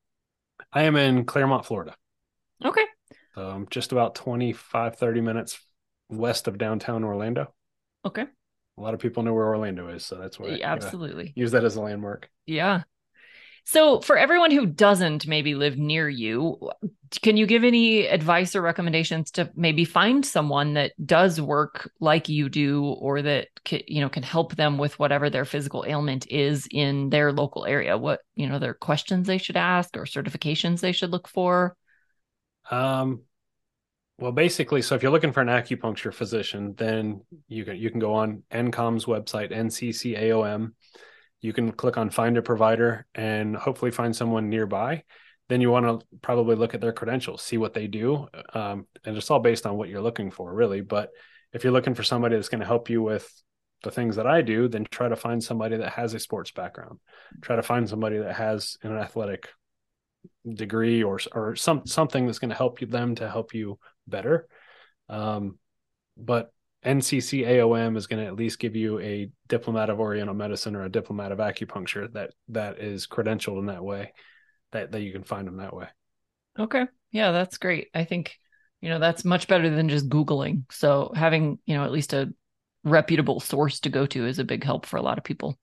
I 0.73 0.83
am 0.83 0.97
in 0.97 1.25
Clermont, 1.25 1.67
Florida. 1.67 1.95
Okay. 2.65 2.85
Um, 3.37 3.69
just 3.71 3.93
about 3.93 4.17
25, 4.17 4.97
30 4.97 5.21
minutes 5.21 5.61
west 6.09 6.49
of 6.49 6.59
downtown 6.59 7.05
Orlando. 7.05 7.55
Okay 8.05 8.27
a 8.81 8.83
lot 8.83 8.95
of 8.95 9.01
people 9.01 9.23
know 9.23 9.35
where 9.35 9.49
Orlando 9.49 9.89
is, 9.89 10.05
so 10.05 10.17
that's 10.17 10.39
why 10.39 10.59
absolutely 10.63 11.33
use 11.37 11.53
that 11.53 11.65
as 11.65 11.77
a 11.77 11.83
landmark. 11.83 12.31
Yeah. 12.47 12.83
So, 13.64 14.01
for 14.01 14.18
everyone 14.18 14.51
who 14.51 14.66
doesn't 14.66 15.27
maybe 15.27 15.55
live 15.55 15.79
near 15.79 16.09
you, 16.09 16.70
can 17.23 17.37
you 17.37 17.46
give 17.46 17.64
any 17.64 18.07
advice 18.07 18.55
or 18.57 18.62
recommendations 18.62 19.31
to 19.33 19.51
maybe 19.55 19.85
find 19.85 20.25
someone 20.25 20.75
that 20.75 20.92
does 21.05 21.40
work 21.40 21.90
like 22.01 22.29
you 22.29 22.49
do, 22.49 22.85
or 22.85 23.23
that 23.23 23.49
you 23.87 24.01
know 24.01 24.09
can 24.09 24.23
help 24.23 24.57
them 24.57 24.79
with 24.79 24.99
whatever 24.99 25.31
their 25.31 25.44
physical 25.44 25.85
ailment 25.87 26.27
is 26.31 26.66
in 26.70 27.11
their 27.11 27.33
local 27.33 27.64
area? 27.64 27.96
What 27.96 28.20
you 28.35 28.49
know, 28.49 28.59
their 28.59 28.75
questions 28.75 29.27
they 29.27 29.38
should 29.38 29.57
ask 29.57 29.96
or 29.96 30.05
certifications 30.05 30.81
they 30.81 30.92
should 30.92 31.11
look 31.11 31.29
for. 31.29 31.77
Um, 32.70 33.23
well, 34.20 34.33
basically, 34.33 34.83
so 34.83 34.94
if 34.94 35.03
you're 35.03 35.12
looking 35.12 35.33
for 35.33 35.40
an 35.40 35.49
acupuncture 35.49 36.12
physician, 36.12 36.75
then 36.77 37.23
you 37.49 37.64
can 37.64 37.77
you 37.77 37.90
can 37.90 38.01
go 38.01 38.14
on 38.14 38.42
NCOM's 38.53 39.07
website, 39.07 39.51
NCCAOM. 39.51 40.73
You 41.40 41.53
can 41.53 41.72
click 41.72 41.96
on 41.96 42.11
find 42.11 42.37
a 42.37 42.42
provider 42.42 43.07
and 43.14 43.57
hopefully 43.57 43.90
find 43.90 44.14
someone 44.14 44.48
nearby. 44.48 45.05
Then 45.48 45.61
you 45.61 45.70
want 45.70 45.87
to 45.87 46.07
probably 46.22 46.55
look 46.55 46.74
at 46.74 46.81
their 46.81 46.92
credentials, 46.92 47.42
see 47.42 47.59
what 47.59 47.74
they 47.74 47.88
do, 47.88 48.29
um, 48.55 48.87
and 49.05 49.16
it's 49.16 49.31
all 49.31 49.40
based 49.40 49.66
on 49.66 49.76
what 49.76 49.88
you're 49.88 50.00
looking 50.00 50.31
for, 50.31 50.53
really. 50.53 50.81
But 50.81 51.11
if 51.53 51.64
you're 51.64 51.72
looking 51.72 51.94
for 51.94 52.05
somebody 52.05 52.37
that's 52.37 52.48
going 52.48 52.61
to 52.61 52.66
help 52.66 52.88
you 52.88 53.03
with 53.03 53.29
the 53.83 53.90
things 53.90 54.16
that 54.16 54.26
I 54.26 54.42
do, 54.42 54.68
then 54.68 54.87
try 54.90 55.09
to 55.09 55.16
find 55.16 55.42
somebody 55.42 55.79
that 55.79 55.92
has 55.92 56.14
a 56.14 56.20
sports 56.20 56.50
background. 56.50 57.00
Try 57.40 57.57
to 57.57 57.62
find 57.62 57.88
somebody 57.88 58.18
that 58.18 58.37
has 58.37 58.76
an 58.83 58.96
athletic 58.96 59.48
degree 60.46 61.03
or 61.03 61.18
or 61.33 61.57
some 61.57 61.87
something 61.87 62.26
that's 62.26 62.38
going 62.38 62.50
to 62.50 62.57
help 62.57 62.81
you 62.81 62.87
them 62.87 63.14
to 63.16 63.29
help 63.29 63.55
you 63.55 63.79
better. 64.07 64.46
Um, 65.09 65.59
but 66.16 66.53
NCC 66.85 67.47
AOM 67.47 67.97
is 67.97 68.07
going 68.07 68.23
to 68.23 68.27
at 68.27 68.37
least 68.37 68.59
give 68.59 68.75
you 68.75 68.99
a 69.01 69.31
diplomat 69.49 69.90
of 69.90 70.01
Oriental 70.01 70.35
medicine 70.35 70.75
or 70.75 70.85
a 70.85 70.90
diplomat 70.90 71.33
of 71.33 71.38
acupuncture 71.38 72.11
that 72.14 72.33
that 72.49 72.79
is 72.79 73.07
credentialed 73.07 73.59
in 73.59 73.66
that 73.66 73.85
way, 73.85 74.12
that 74.73 74.93
that 74.93 75.03
you 75.03 75.12
can 75.12 75.23
find 75.23 75.47
them 75.47 75.59
that 75.59 75.75
way. 75.75 75.88
Okay, 76.59 76.87
yeah, 77.12 77.33
that's 77.33 77.59
great. 77.59 77.88
I 77.95 78.05
think 78.05 78.37
you 78.81 78.88
know 78.88 78.99
that's 78.99 79.25
much 79.25 79.47
better 79.47 79.69
than 79.69 79.88
just 79.88 80.09
googling. 80.09 80.64
So 80.73 81.12
having 81.14 81.59
you 81.66 81.77
know 81.77 81.85
at 81.85 81.93
least 81.93 82.14
a 82.14 82.33
reputable 82.83 83.40
source 83.40 83.81
to 83.81 83.90
go 83.90 84.07
to 84.07 84.27
is 84.27 84.38
a 84.38 84.45
big 84.45 84.64
help 84.64 84.87
for 84.87 84.97
a 84.97 85.03
lot 85.03 85.19
of 85.19 85.25
people. 85.25 85.59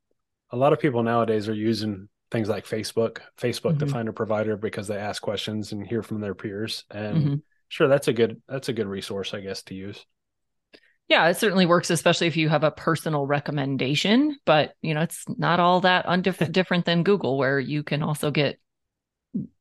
A 0.51 0.57
lot 0.57 0.71
of 0.71 0.79
people 0.79 1.01
nowadays 1.01 1.49
are 1.49 1.53
using 1.53 2.09
things 2.29 2.47
like 2.47 2.65
Facebook, 2.65 3.19
Facebook 3.39 3.71
mm-hmm. 3.71 3.79
to 3.79 3.87
find 3.87 4.07
a 4.07 4.13
provider 4.13 4.55
because 4.55 4.87
they 4.87 4.97
ask 4.97 5.21
questions 5.21 5.71
and 5.71 5.85
hear 5.85 6.03
from 6.03 6.21
their 6.21 6.35
peers 6.35 6.85
and. 6.91 7.17
Mm-hmm 7.17 7.35
sure 7.69 7.87
that's 7.87 8.07
a 8.07 8.13
good 8.13 8.41
that's 8.47 8.69
a 8.69 8.73
good 8.73 8.87
resource 8.87 9.33
i 9.33 9.41
guess 9.41 9.61
to 9.63 9.75
use 9.75 10.05
yeah 11.07 11.27
it 11.27 11.37
certainly 11.37 11.65
works 11.65 11.89
especially 11.89 12.27
if 12.27 12.37
you 12.37 12.49
have 12.49 12.63
a 12.63 12.71
personal 12.71 13.25
recommendation 13.25 14.37
but 14.45 14.73
you 14.81 14.93
know 14.93 15.01
it's 15.01 15.23
not 15.37 15.59
all 15.59 15.81
that 15.81 16.05
undif- 16.05 16.51
different 16.51 16.85
than 16.85 17.03
google 17.03 17.37
where 17.37 17.59
you 17.59 17.83
can 17.83 18.03
also 18.03 18.31
get 18.31 18.59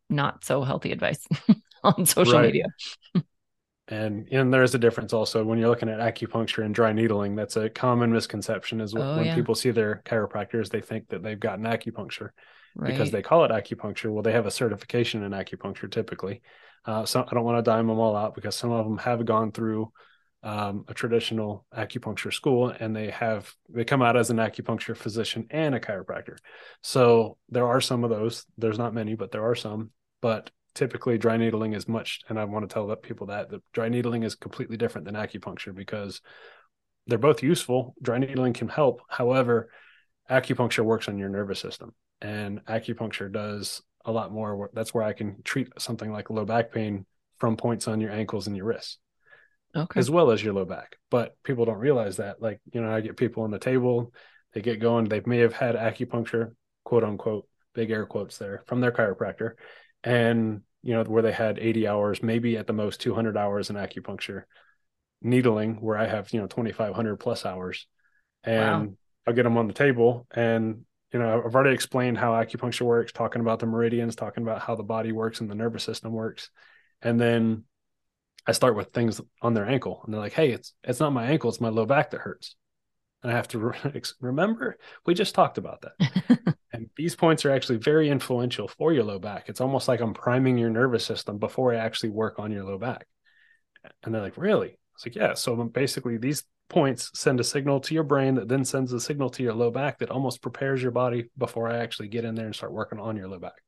not 0.09 0.45
so 0.45 0.63
healthy 0.63 0.93
advice 0.93 1.27
on 1.83 2.07
social 2.07 2.35
right. 2.35 2.53
media 2.53 2.67
and 3.89 4.29
and 4.33 4.53
there's 4.53 4.75
a 4.75 4.79
difference 4.79 5.13
also 5.13 5.45
when 5.45 5.59
you're 5.59 5.69
looking 5.69 5.89
at 5.89 6.01
acupuncture 6.01 6.65
and 6.65 6.75
dry 6.75 6.93
needling 6.93 7.35
that's 7.37 7.57
a 7.57 7.71
common 7.71 8.13
misconception 8.13 8.81
is 8.81 8.95
oh, 8.95 9.17
when 9.17 9.27
yeah. 9.27 9.35
people 9.35 9.55
see 9.55 9.71
their 9.71 10.03
chiropractors 10.05 10.71
they 10.71 10.81
think 10.81 11.09
that 11.09 11.23
they've 11.23 11.41
gotten 11.41 11.65
acupuncture 11.65 12.31
right. 12.75 12.91
because 12.91 13.11
they 13.11 13.23
call 13.23 13.45
it 13.45 13.51
acupuncture 13.51 14.11
well 14.13 14.23
they 14.23 14.33
have 14.33 14.47
a 14.47 14.51
certification 14.51 15.23
in 15.23 15.33
acupuncture 15.33 15.91
typically 15.91 16.41
uh, 16.87 17.05
so 17.05 17.25
I 17.29 17.35
don't 17.35 17.45
want 17.45 17.59
to 17.59 17.69
dime 17.69 17.89
them 17.89 17.99
all 17.99 18.15
out 18.17 18.35
because 18.35 18.55
some 18.55 18.71
of 18.71 18.87
them 18.87 18.99
have 18.99 19.25
gone 19.25 19.51
through 19.51 19.93
um, 20.47 20.85
a 20.87 20.95
traditional 20.95 21.67
acupuncture 21.77 22.33
school 22.33 22.69
and 22.69 22.95
they 22.95 23.11
have 23.11 23.53
they 23.69 23.85
come 23.85 24.01
out 24.01 24.17
as 24.17 24.31
an 24.31 24.37
acupuncture 24.37 24.97
physician 24.97 25.49
and 25.51 25.75
a 25.75 25.81
chiropractor. 25.81 26.37
So 26.85 27.37
there 27.49 27.67
are 27.67 27.81
some 27.81 28.05
of 28.05 28.11
those. 28.11 28.47
There's 28.57 28.79
not 28.79 28.95
many, 28.95 29.17
but 29.17 29.33
there 29.33 29.45
are 29.45 29.57
some. 29.57 29.91
But 30.23 30.53
typically, 30.77 31.19
dry 31.19 31.37
needling 31.37 31.73
is 31.73 31.89
much, 31.89 32.21
and 32.29 32.39
I 32.39 32.45
want 32.45 32.67
to 32.67 32.73
tell 32.73 32.95
people 32.95 33.27
that 33.27 33.51
the 33.51 33.61
dry 33.73 33.89
needling 33.89 34.23
is 34.23 34.37
completely 34.37 34.77
different 34.77 35.05
than 35.05 35.17
acupuncture 35.17 35.75
because 35.75 36.21
they're 37.09 37.19
both 37.19 37.43
useful. 37.43 37.97
Dry 38.01 38.19
needling 38.19 38.53
can 38.53 38.69
help. 38.69 39.03
However, 39.09 39.69
acupuncture 40.31 40.85
works 40.85 41.09
on 41.09 41.19
your 41.19 41.29
nervous 41.29 41.59
system, 41.59 41.93
and 42.23 42.65
acupuncture 42.67 43.33
does 43.33 43.83
a 44.05 44.13
lot 44.13 44.33
more. 44.33 44.71
That's 44.75 44.95
where 44.95 45.03
I 45.03 45.13
can 45.13 45.43
treat 45.43 45.71
something 45.81 46.13
like 46.13 46.31
low 46.31 46.45
back 46.45 46.71
pain 46.71 47.05
from 47.39 47.57
points 47.57 47.89
on 47.89 48.01
your 48.01 48.13
ankles 48.13 48.47
and 48.47 48.57
your 48.57 48.67
wrists. 48.67 48.99
Okay. 49.77 50.01
As 50.01 50.11
well 50.11 50.31
as 50.31 50.43
your 50.43 50.55
low 50.55 50.65
back. 50.65 50.97
But 51.11 51.37
people 51.43 51.67
don't 51.67 51.79
realize 51.79 52.17
that. 52.17 52.41
Like, 52.41 52.61
you 52.73 52.81
know, 52.81 52.91
I 52.91 53.01
get 53.03 53.17
people 53.17 53.43
on 53.43 53.51
the 53.51 53.59
table, 53.59 54.13
they 54.53 54.63
get 54.63 54.81
going, 54.81 55.05
they 55.05 55.21
may 55.27 55.39
have 55.39 55.53
had 55.53 55.77
acupuncture, 55.77 56.55
quote 56.85 57.05
unquote, 57.05 57.47
big 57.75 57.91
air 57.91 58.07
quotes 58.07 58.39
there, 58.39 58.63
from 58.67 58.81
their 58.81 58.91
chiropractor, 58.91 59.53
and 60.03 60.63
you 60.83 60.95
know 60.95 61.05
where 61.05 61.23
they 61.23 61.33
had 61.33 61.59
80 61.59 61.87
hours, 61.87 62.23
maybe 62.23 62.57
at 62.57 62.67
the 62.67 62.73
most 62.73 63.01
200 63.01 63.37
hours 63.37 63.71
in 63.71 63.77
acupuncture, 63.77 64.45
needling 65.21 65.75
where 65.81 65.99
I 65.99 66.07
have 66.07 66.33
you 66.33 66.41
know 66.41 66.47
2,500 66.47 67.17
plus 67.17 67.45
hours, 67.45 67.87
and 68.43 68.89
wow. 68.89 68.95
I'll 69.27 69.35
get 69.35 69.43
them 69.43 69.59
on 69.59 69.67
the 69.67 69.75
table, 69.75 70.27
and 70.31 70.85
you 71.13 71.19
know 71.19 71.43
I've 71.45 71.55
already 71.55 71.75
explained 71.75 72.17
how 72.17 72.33
acupuncture 72.33 72.83
works, 72.87 73.13
talking 73.13 73.43
about 73.43 73.59
the 73.59 73.67
meridians, 73.67 74.17
talking 74.17 74.43
about 74.43 74.63
how 74.63 74.75
the 74.75 74.83
body 74.83 75.13
works 75.13 75.41
and 75.41 75.51
the 75.51 75.55
nervous 75.55 75.85
system 75.85 76.13
works, 76.13 76.49
and 77.03 77.21
then 77.21 77.65
I 78.47 78.53
start 78.53 78.77
with 78.77 78.93
things 78.93 79.21
on 79.43 79.55
their 79.55 79.67
ankle, 79.67 80.03
and 80.05 80.13
they're 80.13 80.21
like, 80.21 80.33
"Hey, 80.33 80.51
it's 80.51 80.73
it's 80.85 81.01
not 81.01 81.13
my 81.13 81.27
ankle, 81.27 81.51
it's 81.51 81.61
my 81.61 81.69
low 81.69 81.87
back 81.87 82.11
that 82.11 82.21
hurts." 82.21 82.57
And 83.23 83.33
I 83.33 83.37
have 83.37 83.49
to 83.49 83.59
re- 83.85 84.03
remember 84.21 84.79
we 85.05 85.15
just 85.15 85.35
talked 85.35 85.59
about 85.59 85.83
that. 85.83 86.57
and 86.73 86.89
these 86.97 87.17
points 87.17 87.45
are 87.45 87.51
actually 87.51 87.79
very 87.79 88.09
influential 88.09 88.69
for 88.69 88.93
your 88.93 89.05
low 89.05 89.19
back. 89.19 89.49
It's 89.49 89.61
almost 89.61 89.89
like 89.89 90.01
I'm 90.01 90.15
priming 90.15 90.59
your 90.59 90.71
nervous 90.71 91.05
system 91.05 91.39
before 91.39 91.73
I 91.73 91.79
actually 91.79 92.11
work 92.11 92.39
on 92.39 92.53
your 92.53 92.65
low 92.65 92.79
back. 92.79 93.07
And 94.03 94.15
they're 94.15 94.23
like, 94.23 94.37
"Really?" 94.39 94.71
I 94.71 94.79
was 94.95 95.07
like, 95.07 95.17
"Yeah." 95.17 95.35
So 95.35 95.57
basically, 95.65 96.19
these 96.19 96.45
points 96.69 97.11
send 97.15 97.41
a 97.41 97.45
signal 97.45 97.81
to 97.81 97.95
your 97.95 98.03
brain 98.03 98.35
that 98.35 98.49
then 98.49 98.65
sends 98.65 98.93
a 98.93 99.01
signal 99.01 99.31
to 99.31 99.43
your 99.43 99.55
low 99.55 99.71
back 99.71 99.99
that 99.99 100.11
almost 100.11 100.43
prepares 100.43 100.83
your 100.83 100.91
body 100.91 101.31
before 101.39 101.69
I 101.69 101.79
actually 101.79 102.09
get 102.09 102.25
in 102.25 102.35
there 102.35 102.47
and 102.47 102.55
start 102.55 102.73
working 102.73 102.99
on 102.99 103.17
your 103.17 103.29
low 103.29 103.39
back. 103.39 103.63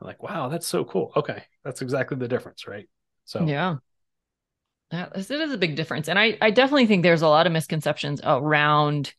I'm 0.00 0.06
like, 0.06 0.22
wow, 0.22 0.48
that's 0.48 0.66
so 0.66 0.84
cool. 0.84 1.12
Okay, 1.16 1.42
that's 1.64 1.82
exactly 1.82 2.16
the 2.16 2.28
difference, 2.28 2.66
right? 2.66 2.88
So 3.24 3.44
yeah, 3.46 3.76
that 4.90 5.16
is, 5.16 5.30
it 5.30 5.40
is 5.40 5.52
a 5.52 5.58
big 5.58 5.76
difference, 5.76 6.08
and 6.08 6.18
I 6.18 6.36
I 6.40 6.50
definitely 6.50 6.86
think 6.86 7.02
there's 7.02 7.22
a 7.22 7.28
lot 7.28 7.46
of 7.46 7.52
misconceptions 7.52 8.20
around 8.22 9.14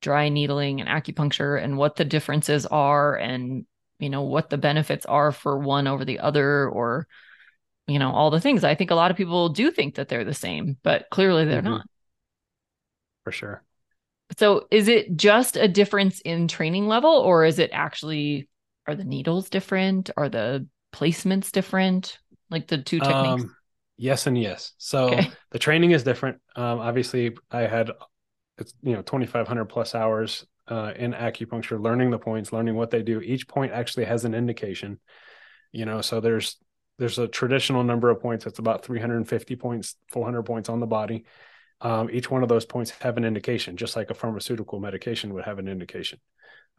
dry 0.00 0.28
needling 0.28 0.80
and 0.80 0.88
acupuncture 0.88 1.62
and 1.62 1.76
what 1.76 1.96
the 1.96 2.04
differences 2.04 2.66
are, 2.66 3.16
and 3.16 3.66
you 3.98 4.10
know 4.10 4.22
what 4.22 4.50
the 4.50 4.58
benefits 4.58 5.06
are 5.06 5.32
for 5.32 5.58
one 5.58 5.86
over 5.86 6.04
the 6.04 6.20
other, 6.20 6.68
or 6.68 7.06
you 7.86 7.98
know 7.98 8.12
all 8.12 8.30
the 8.30 8.40
things. 8.40 8.64
I 8.64 8.74
think 8.74 8.90
a 8.90 8.94
lot 8.94 9.10
of 9.10 9.16
people 9.16 9.48
do 9.48 9.70
think 9.70 9.96
that 9.96 10.08
they're 10.08 10.24
the 10.24 10.34
same, 10.34 10.76
but 10.82 11.06
clearly 11.10 11.44
they're 11.44 11.62
mm-hmm. 11.62 11.70
not. 11.70 11.86
For 13.24 13.32
sure. 13.32 13.62
So 14.38 14.66
is 14.70 14.88
it 14.88 15.16
just 15.16 15.56
a 15.56 15.68
difference 15.68 16.20
in 16.20 16.48
training 16.48 16.86
level, 16.86 17.10
or 17.10 17.44
is 17.44 17.58
it 17.58 17.70
actually 17.72 18.48
are 18.86 18.94
the 18.94 19.04
needles 19.04 19.50
different? 19.50 20.10
Are 20.16 20.28
the 20.28 20.66
placements 20.94 21.50
different? 21.50 22.18
Like 22.50 22.68
the 22.68 22.78
two 22.78 22.98
techniques? 22.98 23.42
Um, 23.44 23.56
yes 23.96 24.26
and 24.26 24.38
yes. 24.40 24.72
So 24.78 25.10
okay. 25.10 25.30
the 25.50 25.58
training 25.58 25.90
is 25.92 26.02
different. 26.02 26.38
Um, 26.56 26.78
obviously, 26.78 27.36
I 27.50 27.62
had 27.62 27.90
it's 28.58 28.74
you 28.82 28.94
know 28.94 29.02
2,500 29.02 29.64
plus 29.66 29.94
hours 29.94 30.46
uh, 30.68 30.92
in 30.96 31.12
acupuncture, 31.12 31.80
learning 31.80 32.10
the 32.10 32.18
points, 32.18 32.52
learning 32.52 32.74
what 32.74 32.90
they 32.90 33.02
do. 33.02 33.20
Each 33.20 33.46
point 33.46 33.72
actually 33.72 34.04
has 34.06 34.24
an 34.24 34.34
indication. 34.34 34.98
You 35.72 35.84
know, 35.84 36.00
so 36.00 36.20
there's 36.20 36.56
there's 36.98 37.18
a 37.18 37.28
traditional 37.28 37.84
number 37.84 38.10
of 38.10 38.20
points. 38.20 38.46
It's 38.46 38.58
about 38.58 38.84
350 38.84 39.56
points, 39.56 39.94
400 40.10 40.42
points 40.42 40.68
on 40.68 40.80
the 40.80 40.86
body. 40.86 41.24
Um, 41.80 42.10
each 42.10 42.30
one 42.30 42.42
of 42.42 42.48
those 42.48 42.64
points 42.64 42.90
have 42.90 43.16
an 43.16 43.24
indication, 43.24 43.76
just 43.76 43.96
like 43.96 44.10
a 44.10 44.14
pharmaceutical 44.14 44.80
medication 44.80 45.34
would 45.34 45.44
have 45.44 45.58
an 45.58 45.68
indication. 45.68 46.18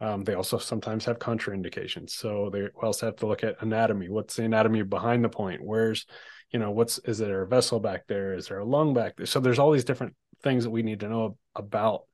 Um, 0.00 0.24
they 0.24 0.34
also 0.34 0.58
sometimes 0.58 1.04
have 1.04 1.18
contraindications. 1.18 2.10
So 2.10 2.50
they 2.50 2.68
also 2.82 3.06
have 3.06 3.16
to 3.16 3.26
look 3.26 3.44
at 3.44 3.62
anatomy. 3.62 4.08
What's 4.08 4.36
the 4.36 4.44
anatomy 4.44 4.82
behind 4.82 5.24
the 5.24 5.28
point? 5.28 5.62
Where's, 5.62 6.06
you 6.50 6.58
know, 6.58 6.70
what's 6.70 6.98
is 7.00 7.18
there 7.18 7.42
a 7.42 7.46
vessel 7.46 7.80
back 7.80 8.06
there? 8.06 8.34
Is 8.34 8.48
there 8.48 8.58
a 8.58 8.64
lung 8.64 8.94
back 8.94 9.16
there? 9.16 9.26
So 9.26 9.40
there's 9.40 9.58
all 9.58 9.72
these 9.72 9.84
different 9.84 10.14
things 10.42 10.64
that 10.64 10.70
we 10.70 10.82
need 10.82 11.00
to 11.00 11.08
know 11.08 11.36
about 11.54 12.04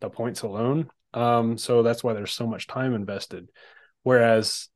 the 0.00 0.08
points 0.08 0.42
alone. 0.42 0.88
Um, 1.12 1.58
so 1.58 1.82
that's 1.82 2.02
why 2.02 2.14
there's 2.14 2.32
so 2.32 2.46
much 2.46 2.66
time 2.66 2.94
invested. 2.94 3.50
Whereas 4.02 4.68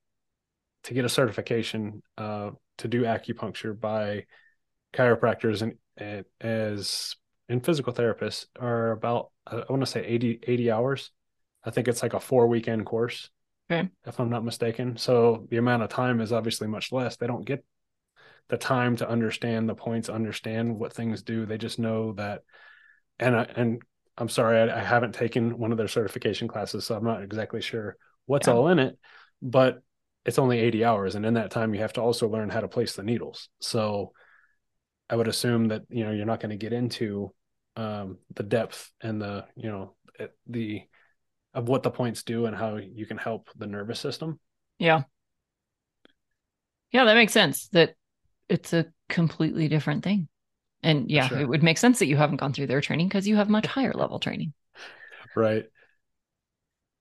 to 0.85 0.95
get 0.95 1.05
a 1.05 1.09
certification 1.09 2.03
uh, 2.17 2.51
to 2.79 2.89
do 2.89 3.03
acupuncture 3.03 3.79
by 3.79 4.27
chiropractors 4.93 5.63
and, 5.63 5.75
and 5.97 6.25
as 6.41 7.17
and 7.49 7.65
physical 7.65 7.93
therapists 7.93 8.47
are 8.59 8.93
about 8.93 9.31
I 9.47 9.65
want 9.69 9.81
to 9.81 9.87
say 9.87 10.05
80, 10.05 10.41
80 10.47 10.71
hours 10.71 11.11
I 11.65 11.71
think 11.71 11.89
it's 11.89 12.03
like 12.03 12.15
a 12.15 12.21
four 12.21 12.47
weekend 12.47 12.87
course, 12.87 13.31
okay. 13.71 13.89
if 14.07 14.19
I'm 14.21 14.31
not 14.31 14.45
mistaken. 14.45 14.97
So 14.97 15.47
the 15.51 15.57
amount 15.57 15.83
of 15.83 15.91
time 15.91 16.21
is 16.21 16.33
obviously 16.33 16.67
much 16.67 16.93
less. 16.93 17.17
They 17.17 17.27
don't 17.27 17.45
get 17.45 17.65
the 18.49 18.57
time 18.57 18.97
to 18.97 19.09
understand 19.09 19.69
the 19.69 19.75
points, 19.75 20.09
understand 20.09 20.79
what 20.79 20.93
things 20.93 21.23
do. 21.23 21.47
They 21.47 21.59
just 21.59 21.79
know 21.79 22.13
that. 22.13 22.43
And 23.19 23.37
I, 23.37 23.43
and 23.57 23.83
I'm 24.17 24.29
sorry, 24.29 24.71
I, 24.71 24.81
I 24.81 24.83
haven't 24.83 25.15
taken 25.15 25.59
one 25.59 25.73
of 25.73 25.79
their 25.79 25.89
certification 25.89 26.49
classes, 26.49 26.87
so 26.87 26.97
I'm 26.97 27.05
not 27.05 27.23
exactly 27.23 27.61
sure 27.61 27.97
what's 28.27 28.47
yeah. 28.47 28.55
all 28.55 28.69
in 28.69 28.79
it. 28.79 28.99
But 29.43 29.83
it's 30.25 30.39
only 30.39 30.59
80 30.61 30.85
hours, 30.85 31.15
and 31.15 31.27
in 31.27 31.35
that 31.35 31.51
time, 31.51 31.75
you 31.75 31.81
have 31.81 31.93
to 31.95 32.03
also 32.03 32.29
learn 32.29 32.51
how 32.51 32.61
to 32.61 32.69
place 32.69 32.95
the 32.95 33.03
needles. 33.03 33.49
So 33.61 34.13
I 35.11 35.17
would 35.17 35.29
assume 35.29 35.69
that 35.69 35.83
you 35.89 36.05
know 36.05 36.11
you're 36.11 36.27
not 36.27 36.41
going 36.41 36.51
to 36.51 36.57
get 36.57 36.73
into 36.73 37.33
um, 37.79 38.19
the 38.35 38.43
depth 38.43 38.93
and 39.01 39.23
the 39.23 39.47
you 39.57 39.71
know 39.71 39.95
the 40.49 40.83
of 41.55 41.69
what 41.69 41.83
the 41.83 41.91
points 41.91 42.25
do 42.25 42.47
and 42.47 42.55
how 42.55 42.77
you 42.77 43.07
can 43.07 43.17
help 43.17 43.49
the 43.57 43.67
nervous 43.67 44.01
system. 44.01 44.38
Yeah. 44.79 45.03
Yeah, 46.91 47.05
that 47.05 47.14
makes 47.14 47.33
sense. 47.33 47.69
That 47.69 47.95
it's 48.49 48.73
a 48.73 48.87
completely 49.09 49.69
different 49.69 50.03
thing. 50.03 50.29
And 50.83 51.11
yeah, 51.11 51.29
sure. 51.29 51.38
it 51.38 51.49
would 51.49 51.62
make 51.62 51.79
sense 51.79 52.01
that 52.01 52.07
you 52.07 52.17
haven't 52.17 52.37
gone 52.37 52.53
through 52.53 52.67
their 52.67 52.81
training 52.81 53.09
because 53.09 53.27
you 53.27 53.37
have 53.37 53.49
much 53.49 53.67
higher 53.77 53.93
level 53.93 54.19
training. 54.19 54.53
Right. 55.37 55.64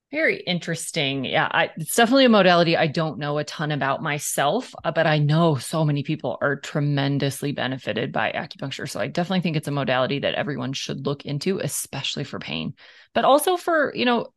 Very 0.09 0.37
interesting. 0.39 1.25
Yeah, 1.25 1.49
I, 1.51 1.69
it's 1.75 1.93
definitely 1.95 2.23
a 2.23 2.29
modality 2.29 2.77
I 2.77 2.87
don't 2.87 3.19
know 3.19 3.39
a 3.39 3.43
ton 3.43 3.73
about 3.73 4.01
myself, 4.01 4.73
uh, 4.85 4.91
but 4.91 5.05
I 5.05 5.17
know 5.17 5.55
so 5.57 5.83
many 5.83 6.01
people 6.01 6.37
are 6.41 6.55
tremendously 6.55 7.51
benefited 7.51 8.13
by 8.13 8.31
acupuncture. 8.31 8.89
So 8.89 9.01
I 9.01 9.07
definitely 9.07 9.41
think 9.41 9.57
it's 9.57 9.67
a 9.67 9.71
modality 9.71 10.19
that 10.19 10.35
everyone 10.35 10.71
should 10.71 11.05
look 11.05 11.25
into, 11.25 11.59
especially 11.59 12.23
for 12.23 12.39
pain, 12.39 12.73
but 13.13 13.25
also 13.25 13.57
for, 13.57 13.91
you 13.95 14.05
know, 14.05 14.31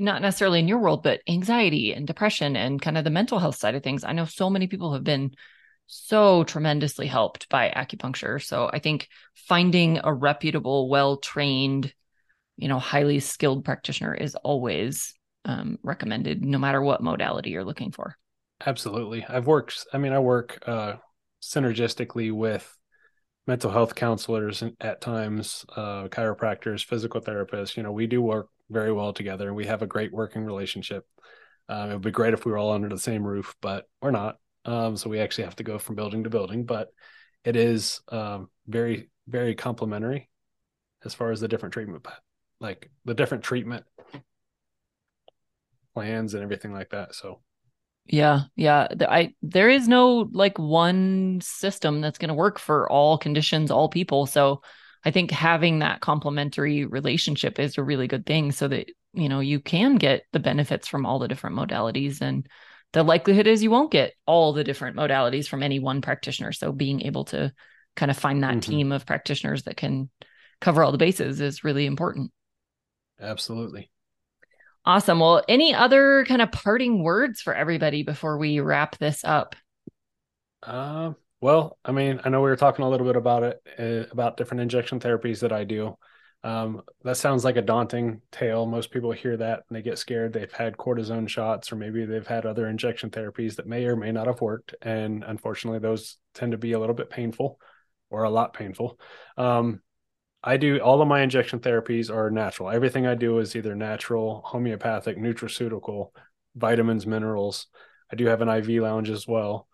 not 0.00 0.20
necessarily 0.20 0.58
in 0.58 0.66
your 0.66 0.80
world, 0.80 1.04
but 1.04 1.20
anxiety 1.28 1.92
and 1.92 2.08
depression 2.08 2.56
and 2.56 2.82
kind 2.82 2.98
of 2.98 3.04
the 3.04 3.10
mental 3.10 3.38
health 3.38 3.54
side 3.54 3.76
of 3.76 3.84
things. 3.84 4.02
I 4.02 4.12
know 4.14 4.24
so 4.24 4.50
many 4.50 4.66
people 4.66 4.94
have 4.94 5.04
been 5.04 5.30
so 5.86 6.42
tremendously 6.42 7.06
helped 7.06 7.48
by 7.48 7.70
acupuncture. 7.70 8.42
So 8.42 8.68
I 8.72 8.80
think 8.80 9.08
finding 9.34 10.00
a 10.02 10.12
reputable, 10.12 10.88
well 10.88 11.18
trained, 11.18 11.94
you 12.56 12.68
know, 12.68 12.78
highly 12.78 13.20
skilled 13.20 13.64
practitioner 13.64 14.14
is 14.14 14.34
always 14.36 15.14
um, 15.44 15.78
recommended, 15.82 16.44
no 16.44 16.58
matter 16.58 16.80
what 16.80 17.02
modality 17.02 17.50
you're 17.50 17.64
looking 17.64 17.92
for. 17.92 18.16
Absolutely. 18.64 19.24
I've 19.24 19.46
worked, 19.46 19.86
I 19.92 19.98
mean, 19.98 20.12
I 20.12 20.20
work 20.20 20.62
uh, 20.66 20.94
synergistically 21.42 22.32
with 22.32 22.76
mental 23.46 23.70
health 23.70 23.94
counselors 23.94 24.62
at 24.80 25.00
times, 25.00 25.66
uh, 25.76 26.08
chiropractors, 26.08 26.84
physical 26.84 27.20
therapists. 27.20 27.76
You 27.76 27.82
know, 27.82 27.92
we 27.92 28.06
do 28.06 28.22
work 28.22 28.48
very 28.70 28.92
well 28.92 29.12
together 29.12 29.48
and 29.48 29.56
we 29.56 29.66
have 29.66 29.82
a 29.82 29.86
great 29.86 30.12
working 30.12 30.44
relationship. 30.44 31.04
Um, 31.68 31.90
it 31.90 31.92
would 31.94 32.02
be 32.02 32.10
great 32.10 32.34
if 32.34 32.44
we 32.44 32.52
were 32.52 32.58
all 32.58 32.72
under 32.72 32.88
the 32.88 32.98
same 32.98 33.26
roof, 33.26 33.54
but 33.60 33.86
we're 34.00 34.10
not. 34.10 34.36
Um, 34.64 34.96
so 34.96 35.10
we 35.10 35.20
actually 35.20 35.44
have 35.44 35.56
to 35.56 35.62
go 35.62 35.78
from 35.78 35.94
building 35.94 36.24
to 36.24 36.30
building, 36.30 36.64
but 36.64 36.88
it 37.44 37.56
is 37.56 38.00
um, 38.08 38.48
very, 38.66 39.10
very 39.28 39.54
complementary 39.54 40.30
as 41.04 41.14
far 41.14 41.30
as 41.30 41.40
the 41.40 41.48
different 41.48 41.74
treatment, 41.74 42.06
like 42.64 42.90
the 43.04 43.14
different 43.14 43.44
treatment 43.44 43.84
plans 45.94 46.34
and 46.34 46.42
everything 46.42 46.72
like 46.72 46.90
that. 46.90 47.14
So, 47.14 47.40
yeah, 48.06 48.42
yeah. 48.56 48.88
I 49.00 49.34
there 49.42 49.68
is 49.68 49.86
no 49.86 50.28
like 50.32 50.58
one 50.58 51.40
system 51.42 52.00
that's 52.00 52.18
going 52.18 52.28
to 52.28 52.34
work 52.34 52.58
for 52.58 52.90
all 52.90 53.18
conditions, 53.18 53.70
all 53.70 53.88
people. 53.88 54.26
So 54.26 54.62
I 55.04 55.10
think 55.10 55.30
having 55.30 55.80
that 55.80 56.00
complementary 56.00 56.86
relationship 56.86 57.58
is 57.58 57.78
a 57.78 57.82
really 57.82 58.08
good 58.08 58.26
thing 58.26 58.52
so 58.52 58.68
that, 58.68 58.88
you 59.12 59.28
know, 59.28 59.40
you 59.40 59.60
can 59.60 59.96
get 59.96 60.24
the 60.32 60.40
benefits 60.40 60.88
from 60.88 61.04
all 61.04 61.18
the 61.18 61.28
different 61.28 61.56
modalities. 61.56 62.20
And 62.22 62.48
the 62.94 63.02
likelihood 63.02 63.46
is 63.46 63.62
you 63.62 63.70
won't 63.70 63.92
get 63.92 64.14
all 64.26 64.52
the 64.52 64.64
different 64.64 64.96
modalities 64.96 65.46
from 65.46 65.62
any 65.62 65.78
one 65.78 66.00
practitioner. 66.00 66.52
So 66.52 66.72
being 66.72 67.02
able 67.02 67.26
to 67.26 67.52
kind 67.96 68.10
of 68.10 68.18
find 68.18 68.42
that 68.42 68.56
mm-hmm. 68.56 68.70
team 68.70 68.92
of 68.92 69.06
practitioners 69.06 69.64
that 69.64 69.76
can 69.76 70.10
cover 70.60 70.82
all 70.82 70.92
the 70.92 70.98
bases 70.98 71.40
is 71.40 71.64
really 71.64 71.86
important. 71.86 72.30
Absolutely. 73.20 73.90
Awesome. 74.84 75.20
Well, 75.20 75.42
any 75.48 75.74
other 75.74 76.24
kind 76.28 76.42
of 76.42 76.52
parting 76.52 77.02
words 77.02 77.40
for 77.40 77.54
everybody 77.54 78.02
before 78.02 78.36
we 78.36 78.60
wrap 78.60 78.98
this 78.98 79.24
up? 79.24 79.56
Uh, 80.62 81.12
well, 81.40 81.78
I 81.84 81.92
mean, 81.92 82.20
I 82.24 82.28
know 82.28 82.40
we 82.40 82.50
were 82.50 82.56
talking 82.56 82.84
a 82.84 82.88
little 82.88 83.06
bit 83.06 83.16
about 83.16 83.42
it, 83.42 83.62
uh, 83.78 84.10
about 84.12 84.36
different 84.36 84.60
injection 84.60 85.00
therapies 85.00 85.40
that 85.40 85.52
I 85.52 85.64
do. 85.64 85.96
Um, 86.42 86.82
that 87.02 87.16
sounds 87.16 87.42
like 87.42 87.56
a 87.56 87.62
daunting 87.62 88.20
tale. 88.30 88.66
Most 88.66 88.90
people 88.90 89.12
hear 89.12 89.34
that 89.38 89.62
and 89.66 89.76
they 89.76 89.80
get 89.80 89.98
scared. 89.98 90.34
They've 90.34 90.52
had 90.52 90.76
cortisone 90.76 91.26
shots, 91.26 91.72
or 91.72 91.76
maybe 91.76 92.04
they've 92.04 92.26
had 92.26 92.44
other 92.44 92.68
injection 92.68 93.08
therapies 93.08 93.56
that 93.56 93.66
may 93.66 93.86
or 93.86 93.96
may 93.96 94.12
not 94.12 94.26
have 94.26 94.42
worked. 94.42 94.74
And 94.82 95.24
unfortunately, 95.24 95.78
those 95.78 96.18
tend 96.34 96.52
to 96.52 96.58
be 96.58 96.72
a 96.72 96.78
little 96.78 96.94
bit 96.94 97.08
painful 97.08 97.58
or 98.10 98.24
a 98.24 98.30
lot 98.30 98.52
painful. 98.52 99.00
Um, 99.38 99.80
I 100.46 100.58
do 100.58 100.78
all 100.78 101.00
of 101.00 101.08
my 101.08 101.22
injection 101.22 101.58
therapies 101.60 102.14
are 102.14 102.30
natural. 102.30 102.70
Everything 102.70 103.06
I 103.06 103.14
do 103.14 103.38
is 103.38 103.56
either 103.56 103.74
natural, 103.74 104.42
homeopathic, 104.44 105.16
nutraceutical, 105.16 106.10
vitamins, 106.54 107.06
minerals. 107.06 107.66
I 108.12 108.16
do 108.16 108.26
have 108.26 108.42
an 108.42 108.50
IV 108.50 108.82
lounge 108.82 109.08
as 109.08 109.26
well. 109.26 109.66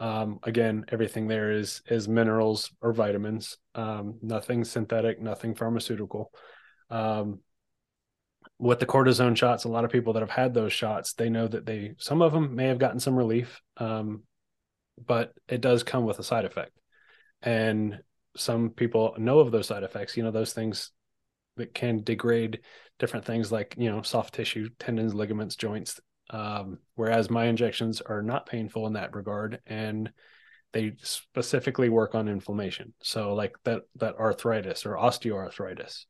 Um, 0.00 0.40
again, 0.42 0.86
everything 0.88 1.28
there 1.28 1.52
is 1.52 1.82
is 1.88 2.08
minerals 2.08 2.70
or 2.80 2.94
vitamins. 2.94 3.58
Um, 3.74 4.18
nothing 4.22 4.64
synthetic, 4.64 5.20
nothing 5.20 5.54
pharmaceutical. 5.54 6.32
Um, 6.88 7.40
with 8.58 8.78
the 8.78 8.86
cortisone 8.86 9.36
shots, 9.36 9.64
a 9.64 9.68
lot 9.68 9.84
of 9.84 9.92
people 9.92 10.14
that 10.14 10.20
have 10.20 10.30
had 10.30 10.54
those 10.54 10.72
shots, 10.72 11.12
they 11.12 11.28
know 11.28 11.46
that 11.46 11.66
they 11.66 11.92
some 11.98 12.22
of 12.22 12.32
them 12.32 12.54
may 12.54 12.68
have 12.68 12.78
gotten 12.78 13.00
some 13.00 13.16
relief, 13.16 13.60
um, 13.76 14.22
but 15.04 15.34
it 15.46 15.60
does 15.60 15.82
come 15.82 16.04
with 16.04 16.18
a 16.18 16.24
side 16.24 16.46
effect, 16.46 16.72
and 17.42 18.00
some 18.36 18.70
people 18.70 19.14
know 19.18 19.40
of 19.40 19.50
those 19.50 19.66
side 19.66 19.82
effects. 19.82 20.16
You 20.16 20.22
know, 20.22 20.30
those 20.30 20.52
things 20.52 20.90
that 21.56 21.74
can 21.74 22.02
degrade 22.02 22.60
different 22.98 23.24
things 23.24 23.50
like 23.50 23.74
you 23.78 23.90
know 23.90 24.02
soft 24.02 24.34
tissue, 24.34 24.68
tendons, 24.78 25.14
ligaments, 25.14 25.56
joints. 25.56 26.00
Um, 26.28 26.78
whereas 26.96 27.30
my 27.30 27.46
injections 27.46 28.00
are 28.00 28.22
not 28.22 28.46
painful 28.46 28.86
in 28.86 28.94
that 28.94 29.14
regard, 29.14 29.60
and 29.66 30.10
they 30.72 30.94
specifically 31.02 31.88
work 31.88 32.14
on 32.14 32.28
inflammation. 32.28 32.92
So 33.02 33.34
like 33.34 33.56
that 33.64 33.82
that 33.96 34.16
arthritis 34.16 34.86
or 34.86 34.96
osteoarthritis. 34.96 36.04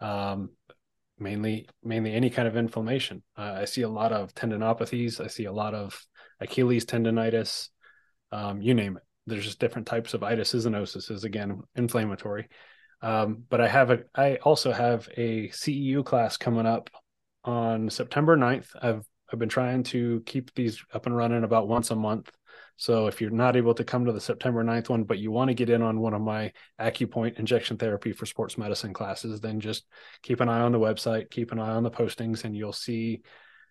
Um, 0.00 0.50
mainly 1.18 1.68
mainly 1.82 2.12
any 2.12 2.30
kind 2.30 2.48
of 2.48 2.56
inflammation. 2.56 3.22
Uh, 3.36 3.56
I 3.60 3.64
see 3.64 3.82
a 3.82 3.88
lot 3.88 4.12
of 4.12 4.34
tendinopathies. 4.34 5.20
I 5.20 5.28
see 5.28 5.44
a 5.44 5.52
lot 5.52 5.74
of 5.74 6.04
Achilles 6.40 6.84
tendonitis. 6.84 7.68
Um, 8.32 8.60
you 8.60 8.74
name 8.74 8.96
it. 8.96 9.02
There's 9.26 9.44
just 9.44 9.60
different 9.60 9.86
types 9.86 10.14
of 10.14 10.20
itises 10.20 10.66
and 10.66 10.74
osises. 10.74 11.24
Again, 11.24 11.62
inflammatory. 11.74 12.48
Um, 13.02 13.44
but 13.48 13.60
I 13.60 13.68
have 13.68 13.90
a. 13.90 14.00
I 14.14 14.36
also 14.36 14.72
have 14.72 15.08
a 15.16 15.48
CEU 15.48 16.04
class 16.04 16.36
coming 16.36 16.66
up 16.66 16.90
on 17.44 17.90
September 17.90 18.36
9th. 18.36 18.68
I've 18.80 19.04
I've 19.32 19.38
been 19.38 19.48
trying 19.48 19.82
to 19.84 20.22
keep 20.26 20.54
these 20.54 20.82
up 20.92 21.06
and 21.06 21.16
running 21.16 21.44
about 21.44 21.68
once 21.68 21.90
a 21.90 21.96
month. 21.96 22.30
So 22.76 23.06
if 23.06 23.20
you're 23.20 23.30
not 23.30 23.56
able 23.56 23.74
to 23.74 23.84
come 23.84 24.04
to 24.04 24.12
the 24.12 24.20
September 24.20 24.64
9th 24.64 24.88
one, 24.88 25.04
but 25.04 25.18
you 25.18 25.30
want 25.30 25.48
to 25.48 25.54
get 25.54 25.70
in 25.70 25.82
on 25.82 26.00
one 26.00 26.14
of 26.14 26.20
my 26.20 26.52
AcuPoint 26.80 27.38
injection 27.38 27.76
therapy 27.76 28.12
for 28.12 28.26
sports 28.26 28.58
medicine 28.58 28.92
classes, 28.92 29.40
then 29.40 29.60
just 29.60 29.86
keep 30.22 30.40
an 30.40 30.48
eye 30.48 30.60
on 30.60 30.72
the 30.72 30.78
website, 30.78 31.30
keep 31.30 31.52
an 31.52 31.58
eye 31.58 31.74
on 31.74 31.82
the 31.82 31.90
postings, 31.90 32.44
and 32.44 32.56
you'll 32.56 32.72
see 32.72 33.22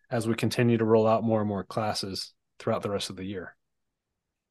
as 0.10 0.28
we 0.28 0.36
continue 0.36 0.78
to 0.78 0.86
roll 0.86 1.08
out 1.08 1.24
more 1.24 1.40
and 1.40 1.50
more 1.50 1.64
classes 1.64 2.34
throughout 2.60 2.82
the 2.82 2.90
rest 2.90 3.10
of 3.10 3.16
the 3.16 3.26
year. 3.26 3.56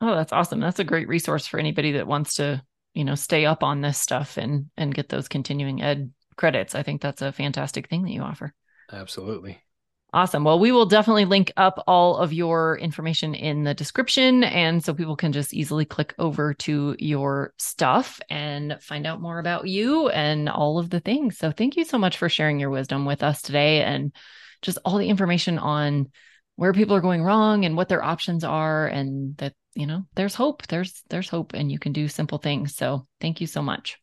Oh, 0.03 0.17
that's 0.17 0.33
awesome. 0.33 0.59
That's 0.59 0.81
a 0.81 0.85
great 0.85 1.07
resource 1.07 1.47
for 1.47 1.61
anybody 1.61 1.93
that 1.93 2.09
wants 2.09 2.35
to, 2.35 2.61
you 2.93 3.05
know, 3.05 3.15
stay 3.15 3.47
up 3.47 3.63
on 3.63 3.81
this 3.81 3.99
stuff 3.99 4.37
and 4.37 4.67
and 4.77 4.93
get 4.93 5.09
those 5.09 5.29
continuing 5.29 5.81
ed 5.81 6.11
credits. 6.37 6.75
I 6.75 6.83
think 6.83 7.01
that's 7.01 7.23
a 7.23 7.31
fantastic 7.31 7.89
thing 7.89 8.03
that 8.03 8.11
you 8.11 8.23
offer. 8.23 8.53
Absolutely. 8.93 9.63
Awesome. 10.13 10.43
Well, 10.43 10.59
we 10.59 10.73
will 10.73 10.87
definitely 10.87 11.25
link 11.25 11.53
up 11.57 11.85
all 11.87 12.17
of 12.17 12.33
your 12.33 12.77
information 12.77 13.35
in 13.35 13.63
the 13.63 13.75
description. 13.75 14.43
And 14.45 14.85
so 14.85 14.93
people 14.93 15.17
can 15.17 15.33
just 15.33 15.55
easily 15.55 15.85
click 15.85 16.15
over 16.19 16.53
to 16.55 16.97
your 16.99 17.55
stuff 17.57 18.21
and 18.29 18.77
find 18.83 19.07
out 19.07 19.23
more 19.23 19.39
about 19.39 19.69
you 19.69 20.09
and 20.09 20.51
all 20.51 20.79
of 20.79 20.91
the 20.91 21.01
things. 21.01 21.39
So 21.39 21.51
thank 21.53 21.77
you 21.77 21.85
so 21.85 21.97
much 21.97 22.19
for 22.19 22.29
sharing 22.29 22.59
your 22.59 22.71
wisdom 22.71 23.07
with 23.07 23.23
us 23.23 23.41
today 23.41 23.85
and 23.85 24.13
just 24.63 24.79
all 24.85 24.99
the 24.99 25.09
information 25.09 25.59
on 25.59 26.11
where 26.57 26.75
people 26.75 26.97
are 26.97 27.01
going 27.01 27.23
wrong 27.23 27.65
and 27.65 27.77
what 27.77 27.89
their 27.89 28.05
options 28.05 28.45
are 28.45 28.87
and 28.87 29.37
that, 29.39 29.55
you 29.75 29.87
know, 29.87 30.05
there's 30.15 30.35
hope. 30.35 30.67
There's 30.67 31.03
there's 31.09 31.29
hope 31.29 31.55
and 31.55 31.71
you 31.71 31.79
can 31.79 31.93
do 31.93 32.09
simple 32.09 32.39
things. 32.39 32.75
So 32.77 33.07
thank 33.21 33.41
you 33.41 33.47
so 33.47 33.63
much. 33.63 33.99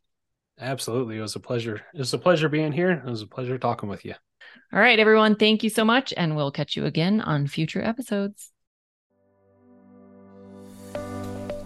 Absolutely. 0.59 1.17
It 1.17 1.21
was 1.21 1.35
a 1.35 1.39
pleasure. 1.39 1.81
It 1.93 1.99
was 1.99 2.13
a 2.13 2.17
pleasure 2.17 2.49
being 2.49 2.71
here. 2.71 2.91
It 2.91 3.09
was 3.09 3.21
a 3.21 3.27
pleasure 3.27 3.57
talking 3.57 3.87
with 3.89 4.03
you. 4.03 4.13
All 4.73 4.79
right, 4.79 4.99
everyone. 4.99 5.35
Thank 5.35 5.63
you 5.63 5.69
so 5.69 5.85
much. 5.85 6.13
And 6.17 6.35
we'll 6.35 6.51
catch 6.51 6.75
you 6.75 6.85
again 6.85 7.21
on 7.21 7.47
future 7.47 7.81
episodes. 7.81 8.51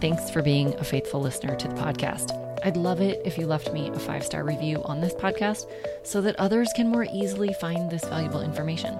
Thanks 0.00 0.30
for 0.30 0.42
being 0.42 0.74
a 0.74 0.84
faithful 0.84 1.20
listener 1.20 1.56
to 1.56 1.68
the 1.68 1.74
podcast. 1.74 2.40
I'd 2.64 2.76
love 2.76 3.00
it 3.00 3.20
if 3.24 3.36
you 3.36 3.46
left 3.46 3.72
me 3.72 3.88
a 3.88 3.98
five 3.98 4.24
star 4.24 4.44
review 4.44 4.82
on 4.84 5.00
this 5.00 5.14
podcast 5.14 5.66
so 6.02 6.20
that 6.20 6.36
others 6.36 6.72
can 6.74 6.88
more 6.88 7.06
easily 7.12 7.52
find 7.54 7.90
this 7.90 8.04
valuable 8.04 8.40
information. 8.40 8.98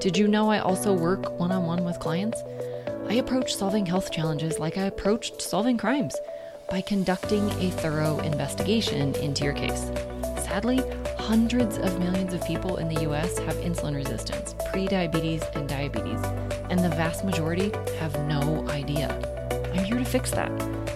Did 0.00 0.16
you 0.16 0.28
know 0.28 0.50
I 0.50 0.58
also 0.58 0.92
work 0.92 1.38
one 1.38 1.52
on 1.52 1.64
one 1.66 1.84
with 1.84 1.98
clients? 1.98 2.42
I 3.12 3.16
approach 3.16 3.54
solving 3.54 3.84
health 3.84 4.10
challenges 4.10 4.58
like 4.58 4.78
I 4.78 4.84
approached 4.84 5.42
solving 5.42 5.76
crimes 5.76 6.16
by 6.70 6.80
conducting 6.80 7.46
a 7.60 7.68
thorough 7.68 8.18
investigation 8.20 9.14
into 9.16 9.44
your 9.44 9.52
case. 9.52 9.90
Sadly, 10.38 10.80
hundreds 11.18 11.76
of 11.76 11.98
millions 11.98 12.32
of 12.32 12.42
people 12.46 12.78
in 12.78 12.88
the 12.88 13.02
US 13.10 13.36
have 13.40 13.56
insulin 13.56 13.94
resistance, 13.94 14.54
prediabetes, 14.72 15.42
and 15.54 15.68
diabetes, 15.68 16.22
and 16.70 16.80
the 16.80 16.88
vast 16.88 17.22
majority 17.22 17.70
have 17.98 18.18
no 18.26 18.66
idea. 18.70 19.10
I'm 19.74 19.84
here 19.84 19.98
to 19.98 20.06
fix 20.06 20.30
that. 20.30 20.50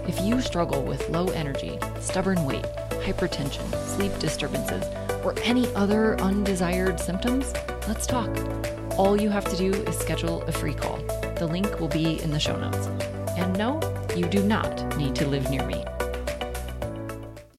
If 0.09 0.18
you 0.22 0.40
struggle 0.40 0.83
with 0.83 1.07
low 1.11 1.26
energy, 1.26 1.79
stubborn 2.00 2.46
weight, 2.46 2.64
hypertension, 3.05 3.70
sleep 3.94 4.18
disturbances, 4.18 4.87
or 5.22 5.35
any 5.40 5.66
other 5.74 6.18
undesired 6.22 6.98
symptoms, 6.98 7.52
let's 7.87 8.07
talk. 8.07 8.35
All 8.96 9.20
you 9.20 9.29
have 9.29 9.44
to 9.50 9.57
do 9.59 9.74
is 9.83 9.98
schedule 9.98 10.40
a 10.44 10.52
free 10.52 10.72
call. 10.72 10.98
The 11.37 11.46
link 11.46 11.79
will 11.79 11.88
be 11.88 12.22
in 12.22 12.31
the 12.31 12.40
show 12.40 12.57
notes. 12.57 12.87
And 13.37 13.57
no, 13.59 13.79
you 14.16 14.25
do 14.27 14.42
not 14.42 14.96
need 14.96 15.14
to 15.16 15.27
live 15.27 15.51
near 15.51 15.66
me. 15.66 15.85